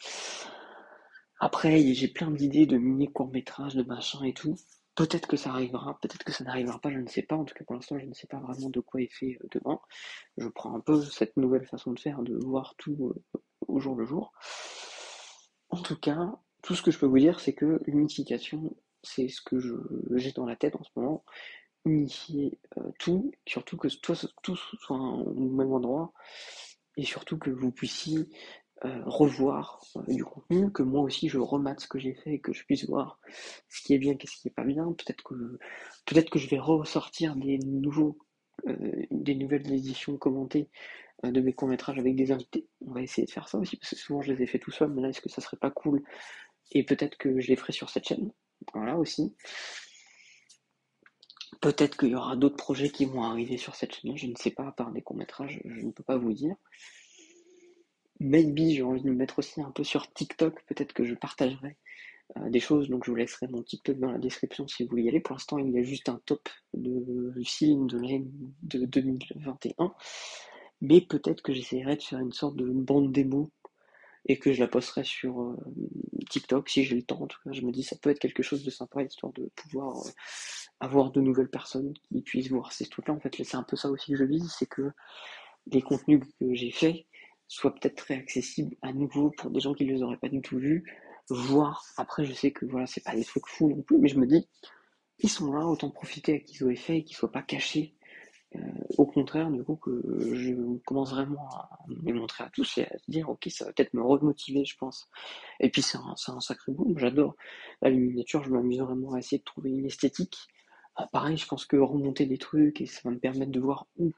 Après, 1.39 1.81
j'ai 1.93 2.07
plein 2.07 2.29
d'idées 2.29 2.67
de 2.67 2.77
mini 2.77 3.11
courts-métrages, 3.11 3.73
de 3.73 3.81
machin 3.81 4.23
et 4.23 4.33
tout. 4.33 4.55
Peut-être 4.93 5.27
que 5.27 5.37
ça 5.37 5.49
arrivera, 5.49 5.97
peut-être 5.99 6.23
que 6.23 6.31
ça 6.31 6.43
n'arrivera 6.43 6.79
pas, 6.79 6.91
je 6.91 6.99
ne 6.99 7.07
sais 7.07 7.23
pas. 7.23 7.35
En 7.35 7.45
tout 7.45 7.55
cas, 7.55 7.63
pour 7.63 7.73
l'instant, 7.73 7.97
je 7.97 8.05
ne 8.05 8.13
sais 8.13 8.27
pas 8.27 8.39
vraiment 8.39 8.69
de 8.69 8.79
quoi 8.79 9.01
est 9.01 9.11
fait 9.11 9.39
euh, 9.41 9.47
demain. 9.51 9.79
Je 10.37 10.47
prends 10.49 10.75
un 10.75 10.81
peu 10.81 11.01
cette 11.01 11.37
nouvelle 11.37 11.65
façon 11.65 11.93
de 11.93 11.99
faire, 11.99 12.21
de 12.21 12.37
voir 12.45 12.75
tout 12.77 13.15
au 13.67 13.79
jour 13.79 13.95
le 13.95 14.05
jour. 14.05 14.33
En 15.69 15.81
tout 15.81 15.97
cas, 15.97 16.35
tout 16.61 16.75
ce 16.75 16.83
que 16.83 16.91
je 16.91 16.99
peux 16.99 17.07
vous 17.07 17.17
dire, 17.17 17.39
c'est 17.39 17.53
que 17.53 17.81
l'unification 17.87 18.75
c'est 19.03 19.27
ce 19.27 19.41
que 19.41 19.57
j'ai 20.15 20.31
dans 20.31 20.45
la 20.45 20.55
tête 20.55 20.75
en 20.75 20.83
ce 20.83 20.91
moment. 20.95 21.23
Unifier 21.85 22.59
euh, 22.77 22.91
tout, 22.99 23.31
surtout 23.47 23.77
que 23.77 23.87
tout, 23.87 24.15
soit 24.55 24.97
au 24.97 25.33
même 25.33 25.73
endroit, 25.73 26.13
et 26.97 27.03
surtout 27.03 27.37
que 27.37 27.49
vous 27.49 27.71
puissiez 27.71 28.27
euh, 28.85 29.01
revoir 29.05 29.81
euh, 29.95 30.01
du 30.07 30.23
contenu, 30.23 30.71
que 30.71 30.83
moi 30.83 31.01
aussi 31.01 31.27
je 31.29 31.39
remate 31.39 31.79
ce 31.79 31.87
que 31.87 31.99
j'ai 31.99 32.13
fait 32.13 32.33
et 32.33 32.39
que 32.39 32.53
je 32.53 32.65
puisse 32.65 32.87
voir 32.87 33.19
ce 33.69 33.81
qui 33.81 33.93
est 33.93 33.97
bien, 33.97 34.15
qu'est-ce 34.15 34.37
qui 34.37 34.47
est 34.49 34.51
pas 34.51 34.63
bien. 34.63 34.93
Peut-être 34.93 36.29
que 36.29 36.39
je 36.39 36.49
vais 36.49 36.59
ressortir 36.59 37.35
des 37.35 37.57
nouveaux 37.59 38.17
nouvelles 38.65 39.71
éditions 39.71 40.17
commentées 40.17 40.69
de 41.23 41.41
mes 41.41 41.53
courts-métrages 41.53 41.99
avec 41.99 42.15
des 42.15 42.31
invités. 42.31 42.67
On 42.85 42.93
va 42.93 43.01
essayer 43.01 43.25
de 43.25 43.31
faire 43.31 43.47
ça 43.47 43.57
aussi, 43.57 43.77
parce 43.77 43.91
que 43.91 43.95
souvent 43.95 44.21
je 44.21 44.33
les 44.33 44.43
ai 44.43 44.47
fait 44.47 44.59
tout 44.59 44.71
seul, 44.71 44.91
mais 44.91 45.01
là 45.01 45.09
est-ce 45.09 45.21
que 45.21 45.29
ça 45.29 45.41
serait 45.41 45.57
pas 45.57 45.71
cool? 45.71 46.03
Et 46.71 46.83
peut-être 46.83 47.17
que 47.17 47.39
je 47.39 47.47
les 47.47 47.55
ferai 47.55 47.73
sur 47.73 47.89
cette 47.89 48.07
chaîne. 48.07 48.31
Voilà 48.73 48.97
aussi. 48.97 49.33
Peut-être 51.61 51.97
qu'il 51.97 52.09
y 52.09 52.15
aura 52.15 52.35
d'autres 52.35 52.57
projets 52.57 52.89
qui 52.89 53.05
vont 53.05 53.23
arriver 53.23 53.57
sur 53.57 53.75
cette 53.75 53.93
chaîne, 53.93 54.17
je 54.17 54.27
ne 54.27 54.35
sais 54.35 54.51
pas, 54.51 54.67
à 54.67 54.71
part 54.71 54.91
des 54.91 55.01
courts-métrages, 55.01 55.61
je 55.63 55.81
ne 55.81 55.91
peux 55.91 56.03
pas 56.03 56.17
vous 56.17 56.33
dire. 56.33 56.55
Maybe 58.19 58.69
j'ai 58.69 58.83
envie 58.83 59.01
de 59.01 59.09
me 59.09 59.15
mettre 59.15 59.39
aussi 59.39 59.61
un 59.61 59.71
peu 59.71 59.83
sur 59.83 60.11
TikTok, 60.13 60.63
peut-être 60.67 60.93
que 60.93 61.05
je 61.05 61.13
partagerai 61.13 61.77
euh, 62.37 62.49
des 62.49 62.59
choses, 62.59 62.89
donc 62.89 63.03
je 63.05 63.11
vous 63.11 63.15
laisserai 63.15 63.47
mon 63.47 63.61
TikTok 63.61 63.99
dans 63.99 64.11
la 64.11 64.17
description 64.17 64.67
si 64.67 64.83
vous 64.83 64.89
voulez 64.89 65.03
y 65.03 65.09
aller. 65.09 65.19
Pour 65.19 65.35
l'instant, 65.35 65.57
il 65.57 65.71
y 65.71 65.77
a 65.77 65.83
juste 65.83 66.09
un 66.09 66.19
top 66.25 66.49
de 66.73 67.33
films 67.43 67.87
de 67.87 67.97
l'année 67.97 68.25
de 68.63 68.85
2021, 68.85 69.93
mais 70.81 71.01
peut-être 71.01 71.41
que 71.41 71.53
j'essaierai 71.53 71.95
de 71.95 72.01
faire 72.01 72.19
une 72.19 72.31
sorte 72.31 72.55
de 72.55 72.65
bande 72.65 73.11
démo 73.11 73.51
et 74.25 74.37
que 74.37 74.53
je 74.53 74.59
la 74.59 74.67
posterai 74.67 75.03
sur 75.03 75.41
euh, 75.41 75.57
TikTok 76.29 76.69
si 76.69 76.83
j'ai 76.83 76.95
le 76.95 77.03
temps. 77.03 77.21
En 77.21 77.27
tout 77.27 77.39
cas, 77.43 77.51
je 77.51 77.61
me 77.61 77.71
dis 77.71 77.83
ça 77.83 77.95
peut 78.01 78.09
être 78.09 78.19
quelque 78.19 78.43
chose 78.43 78.63
de 78.63 78.69
sympa 78.69 79.03
histoire 79.03 79.33
de 79.33 79.49
pouvoir 79.55 79.97
euh, 79.97 80.11
avoir 80.79 81.11
de 81.11 81.21
nouvelles 81.21 81.49
personnes 81.49 81.93
qui 82.09 82.21
puissent 82.21 82.49
voir 82.49 82.71
ces 82.71 82.85
trucs-là. 82.85 83.13
En 83.13 83.19
fait, 83.19 83.35
c'est 83.43 83.57
un 83.57 83.63
peu 83.63 83.75
ça 83.75 83.89
aussi 83.89 84.11
que 84.11 84.17
je 84.17 84.23
vise, 84.23 84.53
c'est 84.57 84.67
que 84.67 84.91
les 85.67 85.81
contenus 85.81 86.21
que 86.39 86.53
j'ai 86.53 86.71
faits 86.71 87.05
soient 87.47 87.73
peut-être 87.73 88.01
réaccessibles 88.01 88.75
à 88.81 88.93
nouveau 88.93 89.31
pour 89.31 89.51
des 89.51 89.59
gens 89.59 89.73
qui 89.73 89.85
ne 89.85 89.93
les 89.93 90.03
auraient 90.03 90.17
pas 90.17 90.29
du 90.29 90.41
tout 90.41 90.57
vus. 90.57 90.85
Voir, 91.29 91.83
après, 91.97 92.25
je 92.25 92.33
sais 92.33 92.51
que 92.51 92.65
voilà, 92.65 92.87
c'est 92.87 93.03
pas 93.03 93.15
des 93.15 93.23
trucs 93.23 93.47
fous 93.47 93.69
non 93.69 93.81
plus, 93.81 93.97
mais 93.97 94.07
je 94.07 94.19
me 94.19 94.25
dis, 94.25 94.47
ils 95.19 95.29
sont 95.29 95.51
là, 95.51 95.65
autant 95.65 95.89
profiter 95.89 96.35
à 96.35 96.39
qu'ils 96.39 96.69
aient 96.69 96.75
fait 96.75 96.97
et 96.97 97.03
qu'ils 97.03 97.15
soient 97.15 97.31
pas 97.31 97.43
cachés 97.43 97.95
au 98.97 99.05
contraire, 99.05 99.49
du 99.49 99.63
coup, 99.63 99.79
je 100.33 100.53
commence 100.85 101.11
vraiment 101.11 101.47
à 101.49 101.69
me 101.87 102.13
montrer 102.13 102.43
à 102.43 102.49
tous 102.49 102.77
et 102.77 102.85
à 102.85 102.97
se 102.97 103.09
dire, 103.09 103.29
ok, 103.29 103.47
ça 103.49 103.65
va 103.65 103.73
peut-être 103.73 103.93
me 103.93 104.03
remotiver, 104.03 104.65
je 104.65 104.75
pense. 104.77 105.09
Et 105.59 105.69
puis 105.69 105.81
c'est 105.81 105.97
un, 105.97 106.39
sacré 106.39 106.71
boom, 106.71 106.97
j'adore. 106.97 107.35
La 107.81 107.89
miniature, 107.89 108.43
je 108.43 108.49
m'amuse 108.49 108.79
vraiment 108.79 109.13
à 109.13 109.19
essayer 109.19 109.39
de 109.39 109.43
trouver 109.43 109.71
une 109.71 109.85
esthétique. 109.85 110.37
Ah, 110.95 111.07
pareil, 111.07 111.37
je 111.37 111.47
pense 111.47 111.65
que 111.65 111.77
remonter 111.77 112.25
des 112.25 112.37
trucs, 112.37 112.81
et 112.81 112.85
ça 112.85 113.01
va 113.05 113.11
me 113.11 113.19
permettre 113.19 113.51
de 113.51 113.59
voir 113.59 113.87
où 113.97 114.11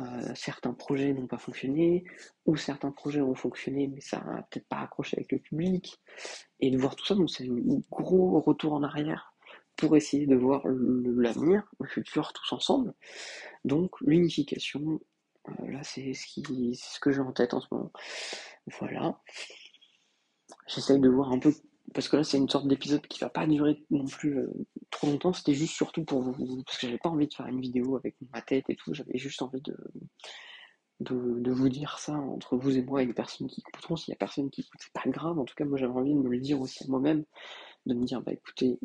euh, 0.00 0.34
certains 0.34 0.72
projets 0.72 1.12
n'ont 1.12 1.28
pas 1.28 1.38
fonctionné, 1.38 2.04
où 2.46 2.56
certains 2.56 2.90
projets 2.90 3.20
ont 3.20 3.36
fonctionné, 3.36 3.86
mais 3.86 4.00
ça 4.00 4.18
n'a 4.18 4.42
peut-être 4.50 4.66
pas 4.68 4.80
accroché 4.80 5.16
avec 5.16 5.30
le 5.30 5.38
public. 5.38 6.00
Et 6.58 6.70
de 6.72 6.78
voir 6.78 6.96
tout 6.96 7.06
ça, 7.06 7.14
c'est 7.28 7.48
un 7.48 7.80
gros 7.90 8.40
retour 8.40 8.72
en 8.72 8.82
arrière 8.82 9.33
pour 9.76 9.96
essayer 9.96 10.26
de 10.26 10.36
voir 10.36 10.62
l'avenir, 10.66 11.64
le 11.80 11.88
futur 11.88 12.32
tous 12.32 12.52
ensemble. 12.52 12.94
Donc 13.64 14.00
l'unification, 14.00 15.00
euh, 15.48 15.70
là 15.70 15.82
c'est 15.82 16.12
ce, 16.14 17.00
que 17.00 17.10
j'ai 17.10 17.20
en 17.20 17.32
tête 17.32 17.54
en 17.54 17.60
ce 17.60 17.66
moment. 17.70 17.92
Voilà. 18.78 19.20
J'essaye 20.66 21.00
de 21.00 21.08
voir 21.08 21.32
un 21.32 21.38
peu, 21.38 21.52
parce 21.92 22.08
que 22.08 22.16
là 22.16 22.24
c'est 22.24 22.38
une 22.38 22.48
sorte 22.48 22.68
d'épisode 22.68 23.06
qui 23.06 23.18
va 23.20 23.30
pas 23.30 23.46
durer 23.46 23.84
non 23.90 24.06
plus 24.06 24.38
euh, 24.38 24.52
trop 24.90 25.08
longtemps, 25.08 25.32
c'était 25.32 25.54
juste 25.54 25.74
surtout 25.74 26.04
pour 26.04 26.22
vous, 26.22 26.62
parce 26.64 26.78
que 26.78 26.86
j'avais 26.86 26.98
pas 26.98 27.10
envie 27.10 27.28
de 27.28 27.34
faire 27.34 27.46
une 27.46 27.60
vidéo 27.60 27.96
avec 27.96 28.16
ma 28.32 28.42
tête 28.42 28.64
et 28.68 28.76
tout, 28.76 28.94
j'avais 28.94 29.18
juste 29.18 29.42
envie 29.42 29.60
de, 29.60 29.76
de, 31.00 31.50
vous 31.50 31.68
dire 31.68 31.98
ça 31.98 32.12
entre 32.14 32.56
vous 32.56 32.76
et 32.76 32.82
moi 32.82 33.02
et 33.02 33.06
les 33.06 33.12
personnes 33.12 33.46
qui 33.48 33.60
écouteront. 33.60 33.96
S'il 33.96 34.12
y 34.12 34.14
a 34.14 34.18
personne 34.18 34.50
qui 34.50 34.62
écoute, 34.62 34.80
c'est 34.82 34.92
pas 34.92 35.08
grave. 35.10 35.38
En 35.38 35.44
tout 35.44 35.54
cas, 35.54 35.64
moi 35.64 35.78
j'avais 35.78 35.92
envie 35.92 36.14
de 36.14 36.18
me 36.18 36.30
le 36.30 36.38
dire 36.38 36.60
aussi 36.60 36.84
à 36.84 36.86
moi-même, 36.88 37.24
de 37.86 37.94
me 37.94 38.04
dire, 38.04 38.22
bah 38.22 38.32
écoutez, 38.32 38.78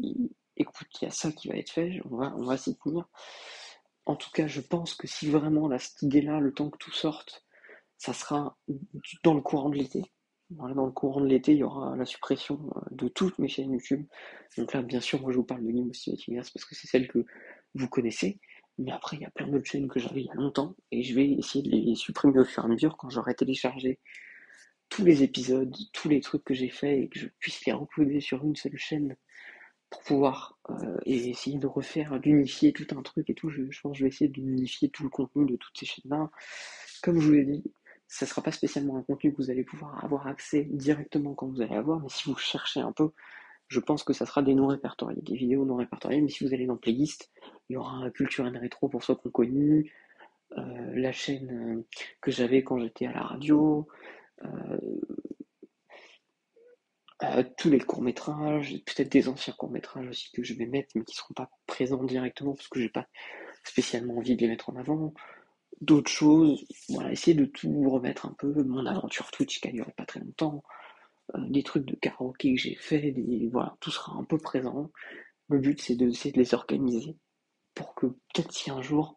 écoute, 0.59 0.87
il 1.01 1.05
y 1.05 1.07
a 1.07 1.11
ça 1.11 1.31
qui 1.31 1.47
va 1.47 1.55
être 1.55 1.71
fait, 1.71 2.01
on 2.09 2.17
va, 2.17 2.33
on 2.37 2.43
va 2.43 2.57
s'y 2.57 2.77
tenir. 2.77 3.07
En 4.05 4.15
tout 4.15 4.29
cas, 4.31 4.47
je 4.47 4.61
pense 4.61 4.95
que 4.95 5.07
si 5.07 5.29
vraiment 5.29 5.67
là, 5.67 5.79
cette 5.79 6.01
idée-là, 6.01 6.39
le 6.39 6.53
temps 6.53 6.69
que 6.69 6.77
tout 6.77 6.91
sorte, 6.91 7.45
ça 7.97 8.13
sera 8.13 8.57
dans 9.23 9.33
le 9.33 9.41
courant 9.41 9.69
de 9.69 9.77
l'été. 9.77 10.03
Dans 10.49 10.85
le 10.85 10.91
courant 10.91 11.21
de 11.21 11.27
l'été, 11.27 11.51
il 11.51 11.59
y 11.59 11.63
aura 11.63 11.95
la 11.95 12.05
suppression 12.05 12.59
euh, 12.75 12.79
de 12.91 13.07
toutes 13.07 13.37
mes 13.37 13.47
chaînes 13.47 13.71
YouTube. 13.71 14.07
Donc 14.57 14.73
là, 14.73 14.81
bien 14.81 14.99
sûr, 14.99 15.21
moi 15.21 15.31
je 15.31 15.37
vous 15.37 15.43
parle 15.43 15.63
de 15.63 15.71
Game 15.71 15.91
parce 15.91 16.65
que 16.65 16.75
c'est 16.75 16.87
celle 16.87 17.07
que 17.07 17.23
vous 17.75 17.87
connaissez. 17.87 18.39
Mais 18.79 18.91
après, 18.91 19.17
il 19.17 19.21
y 19.21 19.25
a 19.25 19.29
plein 19.29 19.47
d'autres 19.47 19.69
chaînes 19.69 19.87
que 19.87 19.99
j'avais 19.99 20.21
il 20.21 20.27
y 20.27 20.31
a 20.31 20.35
longtemps 20.35 20.75
et 20.91 21.03
je 21.03 21.13
vais 21.13 21.29
essayer 21.33 21.61
de 21.61 21.69
les 21.69 21.95
supprimer 21.95 22.39
au 22.39 22.45
fur 22.45 22.63
et 22.63 22.65
à 22.65 22.69
mesure 22.69 22.97
quand 22.97 23.09
j'aurai 23.09 23.35
téléchargé 23.35 23.99
tous 24.87 25.05
les 25.05 25.21
épisodes, 25.21 25.75
tous 25.93 26.09
les 26.09 26.21
trucs 26.21 26.43
que 26.43 26.53
j'ai 26.53 26.69
fait 26.69 27.01
et 27.01 27.09
que 27.09 27.19
je 27.19 27.27
puisse 27.39 27.63
les 27.65 27.73
recoder 27.73 28.21
sur 28.21 28.43
une 28.43 28.55
seule 28.55 28.77
chaîne 28.77 29.15
pour 29.89 30.01
pouvoir 30.03 30.57
euh, 30.69 30.97
essayer 31.05 31.57
de 31.57 31.67
refaire, 31.67 32.19
d'unifier 32.19 32.73
tout 32.73 32.87
un 32.95 33.01
truc 33.01 33.29
et 33.29 33.33
tout. 33.33 33.49
Je, 33.49 33.63
pense 33.81 33.93
que 33.93 33.97
je 33.97 34.03
vais 34.03 34.09
essayer 34.09 34.29
d'unifier 34.29 34.89
tout 34.89 35.03
le 35.03 35.09
contenu 35.09 35.45
de 35.45 35.55
toutes 35.55 35.77
ces 35.77 35.85
chaînes-là. 35.85 36.29
Comme 37.01 37.19
je 37.19 37.27
vous 37.27 37.33
l'ai 37.33 37.45
dit, 37.45 37.63
ça 38.07 38.25
ne 38.25 38.29
sera 38.29 38.41
pas 38.41 38.51
spécialement 38.51 38.97
un 38.97 39.03
contenu 39.03 39.31
que 39.31 39.37
vous 39.37 39.49
allez 39.49 39.63
pouvoir 39.63 40.03
avoir 40.03 40.27
accès 40.27 40.67
directement 40.71 41.33
quand 41.33 41.47
vous 41.47 41.61
allez 41.61 41.75
avoir, 41.75 41.99
mais 41.99 42.09
si 42.09 42.29
vous 42.29 42.35
cherchez 42.35 42.79
un 42.79 42.91
peu, 42.91 43.11
je 43.67 43.79
pense 43.79 44.03
que 44.03 44.13
ça 44.13 44.25
sera 44.25 44.41
des 44.41 44.55
non 44.55 44.67
répertoriés, 44.67 45.21
des 45.21 45.35
vidéos 45.35 45.65
non 45.65 45.75
répertoriées, 45.75 46.21
mais 46.21 46.29
si 46.29 46.43
vous 46.43 46.53
allez 46.53 46.65
dans 46.65 46.77
playlist, 46.77 47.31
il 47.69 47.73
y 47.73 47.77
aura 47.77 48.09
Culture 48.11 48.45
and 48.45 48.59
Rétro 48.59 48.89
pour 48.89 49.03
ceux 49.03 49.15
qu'on 49.15 49.29
connu, 49.29 49.93
euh, 50.57 50.91
la 50.95 51.11
chaîne 51.11 51.51
euh, 51.51 51.85
que 52.21 52.31
j'avais 52.31 52.63
quand 52.63 52.79
j'étais 52.79 53.05
à 53.05 53.11
la 53.11 53.21
radio, 53.21 53.87
tous 57.57 57.69
les 57.69 57.79
courts-métrages, 57.79 58.73
peut-être 58.85 59.11
des 59.11 59.27
anciens 59.27 59.53
courts-métrages 59.53 60.07
aussi 60.07 60.31
que 60.31 60.43
je 60.43 60.53
vais 60.53 60.65
mettre, 60.65 60.89
mais 60.95 61.03
qui 61.03 61.13
ne 61.13 61.17
seront 61.17 61.33
pas 61.33 61.49
présents 61.67 62.03
directement 62.03 62.53
parce 62.53 62.67
que 62.69 62.79
j'ai 62.79 62.89
pas 62.89 63.07
spécialement 63.63 64.17
envie 64.17 64.35
de 64.35 64.41
les 64.41 64.47
mettre 64.47 64.69
en 64.69 64.75
avant. 64.77 65.13
D'autres 65.81 66.11
choses, 66.11 66.65
voilà, 66.89 67.11
essayer 67.11 67.35
de 67.35 67.45
tout 67.45 67.89
remettre 67.89 68.25
un 68.25 68.35
peu, 68.37 68.63
mon 68.63 68.85
aventure 68.85 69.31
Twitch 69.31 69.61
qui 69.61 69.67
a 69.67 69.71
duré 69.71 69.91
pas 69.95 70.05
très 70.05 70.19
longtemps, 70.19 70.63
euh, 71.35 71.39
des 71.49 71.63
trucs 71.63 71.85
de 71.85 71.95
karaoké 71.95 72.53
que 72.53 72.59
j'ai 72.59 72.75
fait, 72.75 73.13
voilà, 73.51 73.75
tout 73.79 73.91
sera 73.91 74.13
un 74.13 74.23
peu 74.23 74.37
présent. 74.37 74.91
Le 75.49 75.59
but 75.59 75.81
c'est 75.81 75.95
d'essayer 75.95 76.31
de 76.31 76.39
les 76.39 76.53
organiser 76.53 77.17
pour 77.75 77.95
que 77.95 78.07
peut-être 78.07 78.51
si 78.51 78.71
un 78.71 78.81
jour 78.81 79.15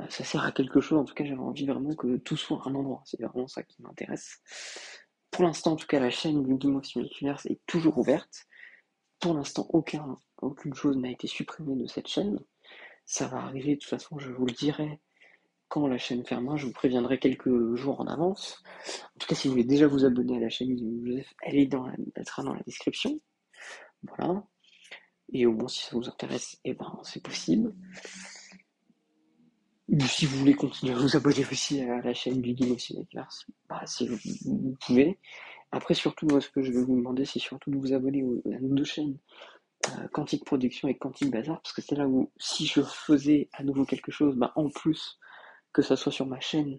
euh, 0.00 0.06
ça 0.08 0.24
sert 0.24 0.44
à 0.44 0.52
quelque 0.52 0.80
chose, 0.80 0.98
en 0.98 1.04
tout 1.04 1.14
cas 1.14 1.24
j'avais 1.24 1.40
envie 1.40 1.66
vraiment 1.66 1.94
que 1.94 2.16
tout 2.18 2.36
soit 2.36 2.62
un 2.66 2.74
endroit, 2.74 3.02
c'est 3.04 3.20
vraiment 3.20 3.48
ça 3.48 3.62
qui 3.62 3.82
m'intéresse. 3.82 4.42
Pour 5.30 5.44
l'instant, 5.44 5.72
en 5.72 5.76
tout 5.76 5.86
cas, 5.86 6.00
la 6.00 6.10
chaîne 6.10 6.42
du 6.42 6.54
Game 6.56 6.76
of 6.76 7.46
est 7.46 7.60
toujours 7.66 7.98
ouverte. 7.98 8.46
Pour 9.20 9.34
l'instant, 9.34 9.66
aucun, 9.70 10.16
aucune 10.40 10.74
chose 10.74 10.96
n'a 10.96 11.10
été 11.10 11.26
supprimée 11.26 11.76
de 11.76 11.86
cette 11.86 12.08
chaîne. 12.08 12.38
Ça 13.04 13.26
va 13.26 13.38
arriver, 13.38 13.74
de 13.74 13.80
toute 13.80 13.88
façon, 13.88 14.18
je 14.18 14.30
vous 14.30 14.46
le 14.46 14.52
dirai 14.52 15.00
quand 15.68 15.86
la 15.86 15.98
chaîne 15.98 16.24
fermera, 16.24 16.56
je 16.56 16.66
vous 16.66 16.72
préviendrai 16.72 17.18
quelques 17.18 17.74
jours 17.74 18.00
en 18.00 18.06
avance. 18.06 18.62
En 19.14 19.18
tout 19.18 19.26
cas, 19.26 19.34
si 19.34 19.48
vous 19.48 19.52
voulez 19.52 19.64
déjà 19.64 19.86
vous 19.86 20.04
abonner 20.04 20.36
à 20.38 20.40
la 20.40 20.48
chaîne 20.48 20.74
de 20.74 21.06
Joseph, 21.06 21.34
elle, 21.42 21.56
est 21.56 21.66
dans 21.66 21.86
elle 21.88 22.26
sera 22.26 22.42
dans 22.42 22.54
la 22.54 22.62
description. 22.62 23.20
Voilà. 24.02 24.44
Et 25.32 25.44
au 25.44 25.52
moins, 25.52 25.68
si 25.68 25.82
ça 25.82 25.96
vous 25.96 26.08
intéresse, 26.08 26.58
eh 26.64 26.72
ben, 26.72 26.98
c'est 27.02 27.22
possible 27.22 27.74
si 30.06 30.26
vous 30.26 30.38
voulez 30.38 30.54
continuer 30.54 30.94
à 30.94 30.98
vous 30.98 31.16
abonner 31.16 31.44
aussi 31.50 31.80
à 31.80 32.00
la 32.02 32.14
chaîne 32.14 32.42
du 32.42 32.54
Game 32.54 32.72
of 32.72 32.80
bah, 33.68 33.80
si 33.86 34.06
vous, 34.06 34.76
pouvez. 34.86 35.18
Après, 35.72 35.94
surtout, 35.94 36.26
moi, 36.26 36.40
ce 36.40 36.48
que 36.48 36.62
je 36.62 36.72
vais 36.72 36.82
vous 36.82 36.96
demander, 36.96 37.24
c'est 37.24 37.38
surtout 37.38 37.70
de 37.70 37.76
vous 37.76 37.92
abonner 37.92 38.22
à 38.46 38.60
nos 38.60 38.74
deux 38.74 38.84
chaînes, 38.84 39.16
euh, 39.88 40.08
Quantique 40.12 40.44
Production 40.44 40.88
et 40.88 40.96
Quantique 40.96 41.30
Bazar, 41.30 41.60
parce 41.62 41.72
que 41.74 41.82
c'est 41.82 41.96
là 41.96 42.06
où, 42.06 42.30
si 42.36 42.66
je 42.66 42.82
faisais 42.82 43.48
à 43.52 43.62
nouveau 43.62 43.84
quelque 43.84 44.12
chose, 44.12 44.36
bah, 44.36 44.52
en 44.56 44.68
plus, 44.68 45.18
que 45.72 45.82
ça 45.82 45.96
soit 45.96 46.12
sur 46.12 46.26
ma 46.26 46.40
chaîne, 46.40 46.78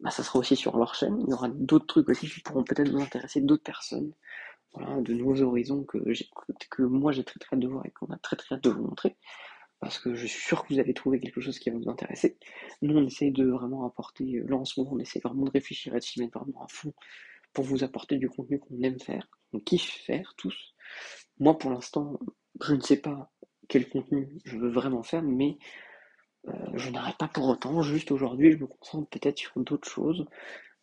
bah, 0.00 0.10
ça 0.10 0.22
sera 0.22 0.38
aussi 0.38 0.56
sur 0.56 0.76
leur 0.76 0.94
chaîne. 0.94 1.20
Il 1.26 1.30
y 1.30 1.34
aura 1.34 1.48
d'autres 1.48 1.86
trucs 1.86 2.08
aussi 2.08 2.28
qui 2.28 2.40
pourront 2.40 2.64
peut-être 2.64 2.90
vous 2.90 3.00
intéresser, 3.00 3.40
d'autres 3.40 3.64
personnes. 3.64 4.12
Voilà, 4.74 5.00
de 5.00 5.14
nouveaux 5.14 5.40
horizons 5.42 5.84
que, 5.84 5.98
que 6.70 6.82
moi 6.82 7.10
j'ai 7.10 7.24
très 7.24 7.40
très 7.40 7.56
hâte 7.56 7.62
de 7.62 7.68
voir 7.68 7.86
et 7.86 7.90
qu'on 7.90 8.06
a 8.12 8.18
très 8.18 8.36
très 8.36 8.54
hâte 8.54 8.64
de 8.64 8.70
vous 8.70 8.82
montrer 8.82 9.16
parce 9.80 9.98
que 9.98 10.14
je 10.14 10.26
suis 10.26 10.40
sûr 10.40 10.64
que 10.64 10.74
vous 10.74 10.80
allez 10.80 10.94
trouver 10.94 11.20
quelque 11.20 11.40
chose 11.40 11.58
qui 11.58 11.70
va 11.70 11.78
vous 11.78 11.88
intéresser. 11.88 12.36
Nous, 12.82 12.96
on 12.96 13.06
essaie 13.06 13.30
de 13.30 13.46
vraiment 13.46 13.86
apporter, 13.86 14.36
euh, 14.36 14.46
là 14.48 14.56
en 14.56 14.64
ce 14.64 14.80
moment, 14.80 14.94
on 14.94 14.98
essaie 14.98 15.20
vraiment 15.20 15.44
de 15.44 15.50
réfléchir 15.50 15.94
et 15.94 15.98
de 15.98 16.04
s'y 16.04 16.20
mettre 16.20 16.38
vraiment 16.38 16.64
à 16.64 16.68
fond 16.68 16.92
pour 17.52 17.64
vous 17.64 17.84
apporter 17.84 18.16
du 18.16 18.28
contenu 18.28 18.58
qu'on 18.58 18.80
aime 18.82 18.98
faire, 18.98 19.28
qu'on 19.50 19.60
kiffe 19.60 20.02
faire 20.04 20.34
tous. 20.36 20.74
Moi, 21.38 21.56
pour 21.56 21.70
l'instant, 21.70 22.18
je 22.60 22.74
ne 22.74 22.80
sais 22.80 22.96
pas 22.96 23.30
quel 23.68 23.88
contenu 23.88 24.28
je 24.44 24.58
veux 24.58 24.70
vraiment 24.70 25.02
faire, 25.02 25.22
mais 25.22 25.58
euh, 26.48 26.52
je 26.74 26.90
n'arrête 26.90 27.16
pas 27.16 27.28
pour 27.28 27.46
autant. 27.46 27.82
Juste 27.82 28.10
aujourd'hui, 28.10 28.52
je 28.52 28.58
me 28.58 28.66
concentre 28.66 29.08
peut-être 29.08 29.38
sur 29.38 29.52
d'autres 29.60 29.88
choses, 29.88 30.26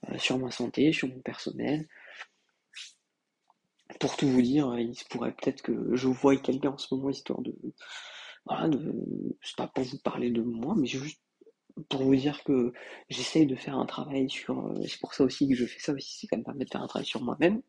euh, 0.10 0.17
sur 0.17 0.38
ma 0.39 0.51
santé, 0.51 0.93
sur 0.93 1.10
mon 1.10 1.19
personnel. 1.19 1.88
Pour 3.99 4.15
tout 4.17 4.27
vous 4.27 4.41
dire, 4.41 4.77
il 4.79 4.95
se 4.95 5.05
pourrait 5.05 5.34
peut-être 5.34 5.62
que 5.62 5.95
je 5.95 6.08
voie 6.08 6.36
quelqu'un 6.38 6.71
en 6.71 6.77
ce 6.77 6.93
moment, 6.93 7.10
histoire 7.10 7.41
de 7.41 7.53
voilà, 8.45 8.69
c'est 9.41 9.55
pas 9.55 9.67
pour 9.67 9.84
vous 9.84 9.99
parler 9.99 10.29
de 10.31 10.41
moi, 10.41 10.75
mais 10.77 10.88
juste 10.88 11.21
pour 11.89 12.03
vous 12.03 12.15
dire 12.15 12.43
que 12.43 12.73
j'essaye 13.10 13.45
de 13.45 13.55
faire 13.55 13.77
un 13.77 13.86
travail 13.86 14.29
sur. 14.29 14.60
Euh, 14.60 14.84
c'est 14.88 14.99
pour 14.99 15.13
ça 15.13 15.23
aussi 15.23 15.47
que 15.49 15.55
je 15.55 15.65
fais 15.65 15.79
ça 15.79 15.93
aussi, 15.93 16.19
c'est 16.19 16.27
quand 16.27 16.38
même 16.38 16.45
permettre 16.45 16.69
de 16.69 16.71
faire 16.71 16.84
un 16.84 16.88
travail 16.88 17.05
sur 17.05 17.21
moi-même 17.21 17.62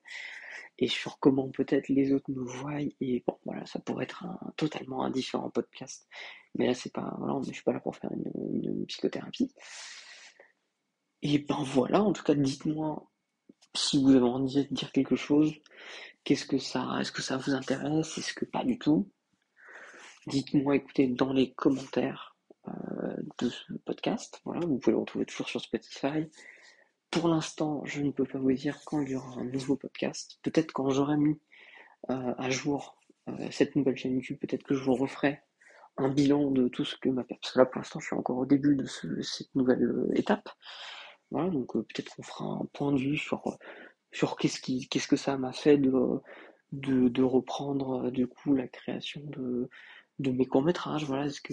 et 0.78 0.88
sur 0.88 1.18
comment 1.18 1.48
peut-être 1.50 1.88
les 1.88 2.12
autres 2.12 2.30
me 2.30 2.42
voient. 2.42 2.80
Et 3.00 3.24
bon, 3.26 3.38
voilà, 3.44 3.64
ça 3.66 3.80
pourrait 3.80 4.04
être 4.04 4.24
un, 4.24 4.38
totalement 4.56 5.04
un 5.04 5.10
différent 5.10 5.50
podcast. 5.50 6.08
Mais 6.54 6.66
là, 6.66 6.74
c'est 6.74 6.92
pas. 6.92 7.14
Voilà, 7.18 7.40
je 7.46 7.52
suis 7.52 7.62
pas 7.62 7.72
là 7.72 7.80
pour 7.80 7.96
faire 7.96 8.10
une, 8.12 8.86
psychothérapie. 8.86 9.52
Et 11.22 11.38
ben 11.38 11.62
voilà, 11.64 12.02
en 12.02 12.12
tout 12.12 12.22
cas, 12.22 12.34
dites-moi 12.34 13.10
si 13.74 14.02
vous 14.02 14.10
avez 14.10 14.24
envie 14.24 14.66
de 14.66 14.74
dire 14.74 14.92
quelque 14.92 15.16
chose. 15.16 15.52
Qu'est-ce 16.24 16.46
que 16.46 16.58
ça. 16.58 16.98
Est-ce 17.00 17.12
que 17.12 17.22
ça 17.22 17.36
vous 17.36 17.52
intéresse? 17.54 18.18
Est-ce 18.18 18.34
que 18.34 18.44
pas 18.44 18.64
du 18.64 18.78
tout? 18.78 19.10
Dites-moi, 20.26 20.74
écoutez, 20.74 21.06
dans 21.06 21.32
les 21.32 21.52
commentaires 21.52 22.36
euh, 22.66 22.72
de 23.38 23.48
ce 23.48 23.72
podcast. 23.84 24.40
Voilà, 24.44 24.66
vous 24.66 24.78
pouvez 24.78 24.92
le 24.92 24.98
retrouver 24.98 25.24
toujours 25.24 25.48
sur 25.48 25.60
Spotify. 25.60 26.28
Pour 27.12 27.28
l'instant, 27.28 27.84
je 27.84 28.02
ne 28.02 28.10
peux 28.10 28.24
pas 28.24 28.38
vous 28.38 28.52
dire 28.52 28.80
quand 28.86 29.00
il 29.02 29.10
y 29.10 29.14
aura 29.14 29.40
un 29.40 29.44
nouveau 29.44 29.76
podcast. 29.76 30.40
Peut-être 30.42 30.72
quand 30.72 30.90
j'aurai 30.90 31.16
mis 31.16 31.38
à 32.08 32.50
jour 32.50 33.00
cette 33.50 33.74
nouvelle 33.74 33.96
chaîne 33.96 34.14
YouTube, 34.14 34.38
peut-être 34.40 34.64
que 34.64 34.74
je 34.74 34.82
vous 34.82 34.94
referai 34.94 35.40
un 35.96 36.08
bilan 36.08 36.50
de 36.50 36.68
tout 36.68 36.84
ce 36.84 36.96
que 36.96 37.08
m'a 37.08 37.24
Parce 37.24 37.52
que 37.52 37.58
là, 37.58 37.64
pour 37.64 37.78
l'instant, 37.78 38.00
je 38.00 38.06
suis 38.06 38.16
encore 38.16 38.38
au 38.38 38.46
début 38.46 38.74
de 38.74 38.84
cette 39.22 39.54
nouvelle 39.54 40.10
étape. 40.14 40.48
Voilà, 41.30 41.50
donc 41.50 41.72
peut-être 41.72 42.14
qu'on 42.14 42.22
fera 42.22 42.44
un 42.44 42.66
point 42.72 42.92
de 42.92 42.98
vue 42.98 43.16
sur, 43.16 43.56
sur 44.12 44.36
qu'est-ce, 44.36 44.60
qui, 44.60 44.88
qu'est-ce 44.88 45.08
que 45.08 45.16
ça 45.16 45.36
m'a 45.38 45.52
fait 45.52 45.78
de, 45.78 45.92
de, 46.72 47.08
de 47.08 47.22
reprendre 47.22 48.10
du 48.10 48.26
coup 48.26 48.54
la 48.54 48.68
création 48.68 49.22
de, 49.24 49.70
de 50.18 50.31
mes 50.31 50.46
courts-métrages, 50.46 51.05
voilà, 51.05 51.29
ce 51.31 51.40
que, 51.40 51.52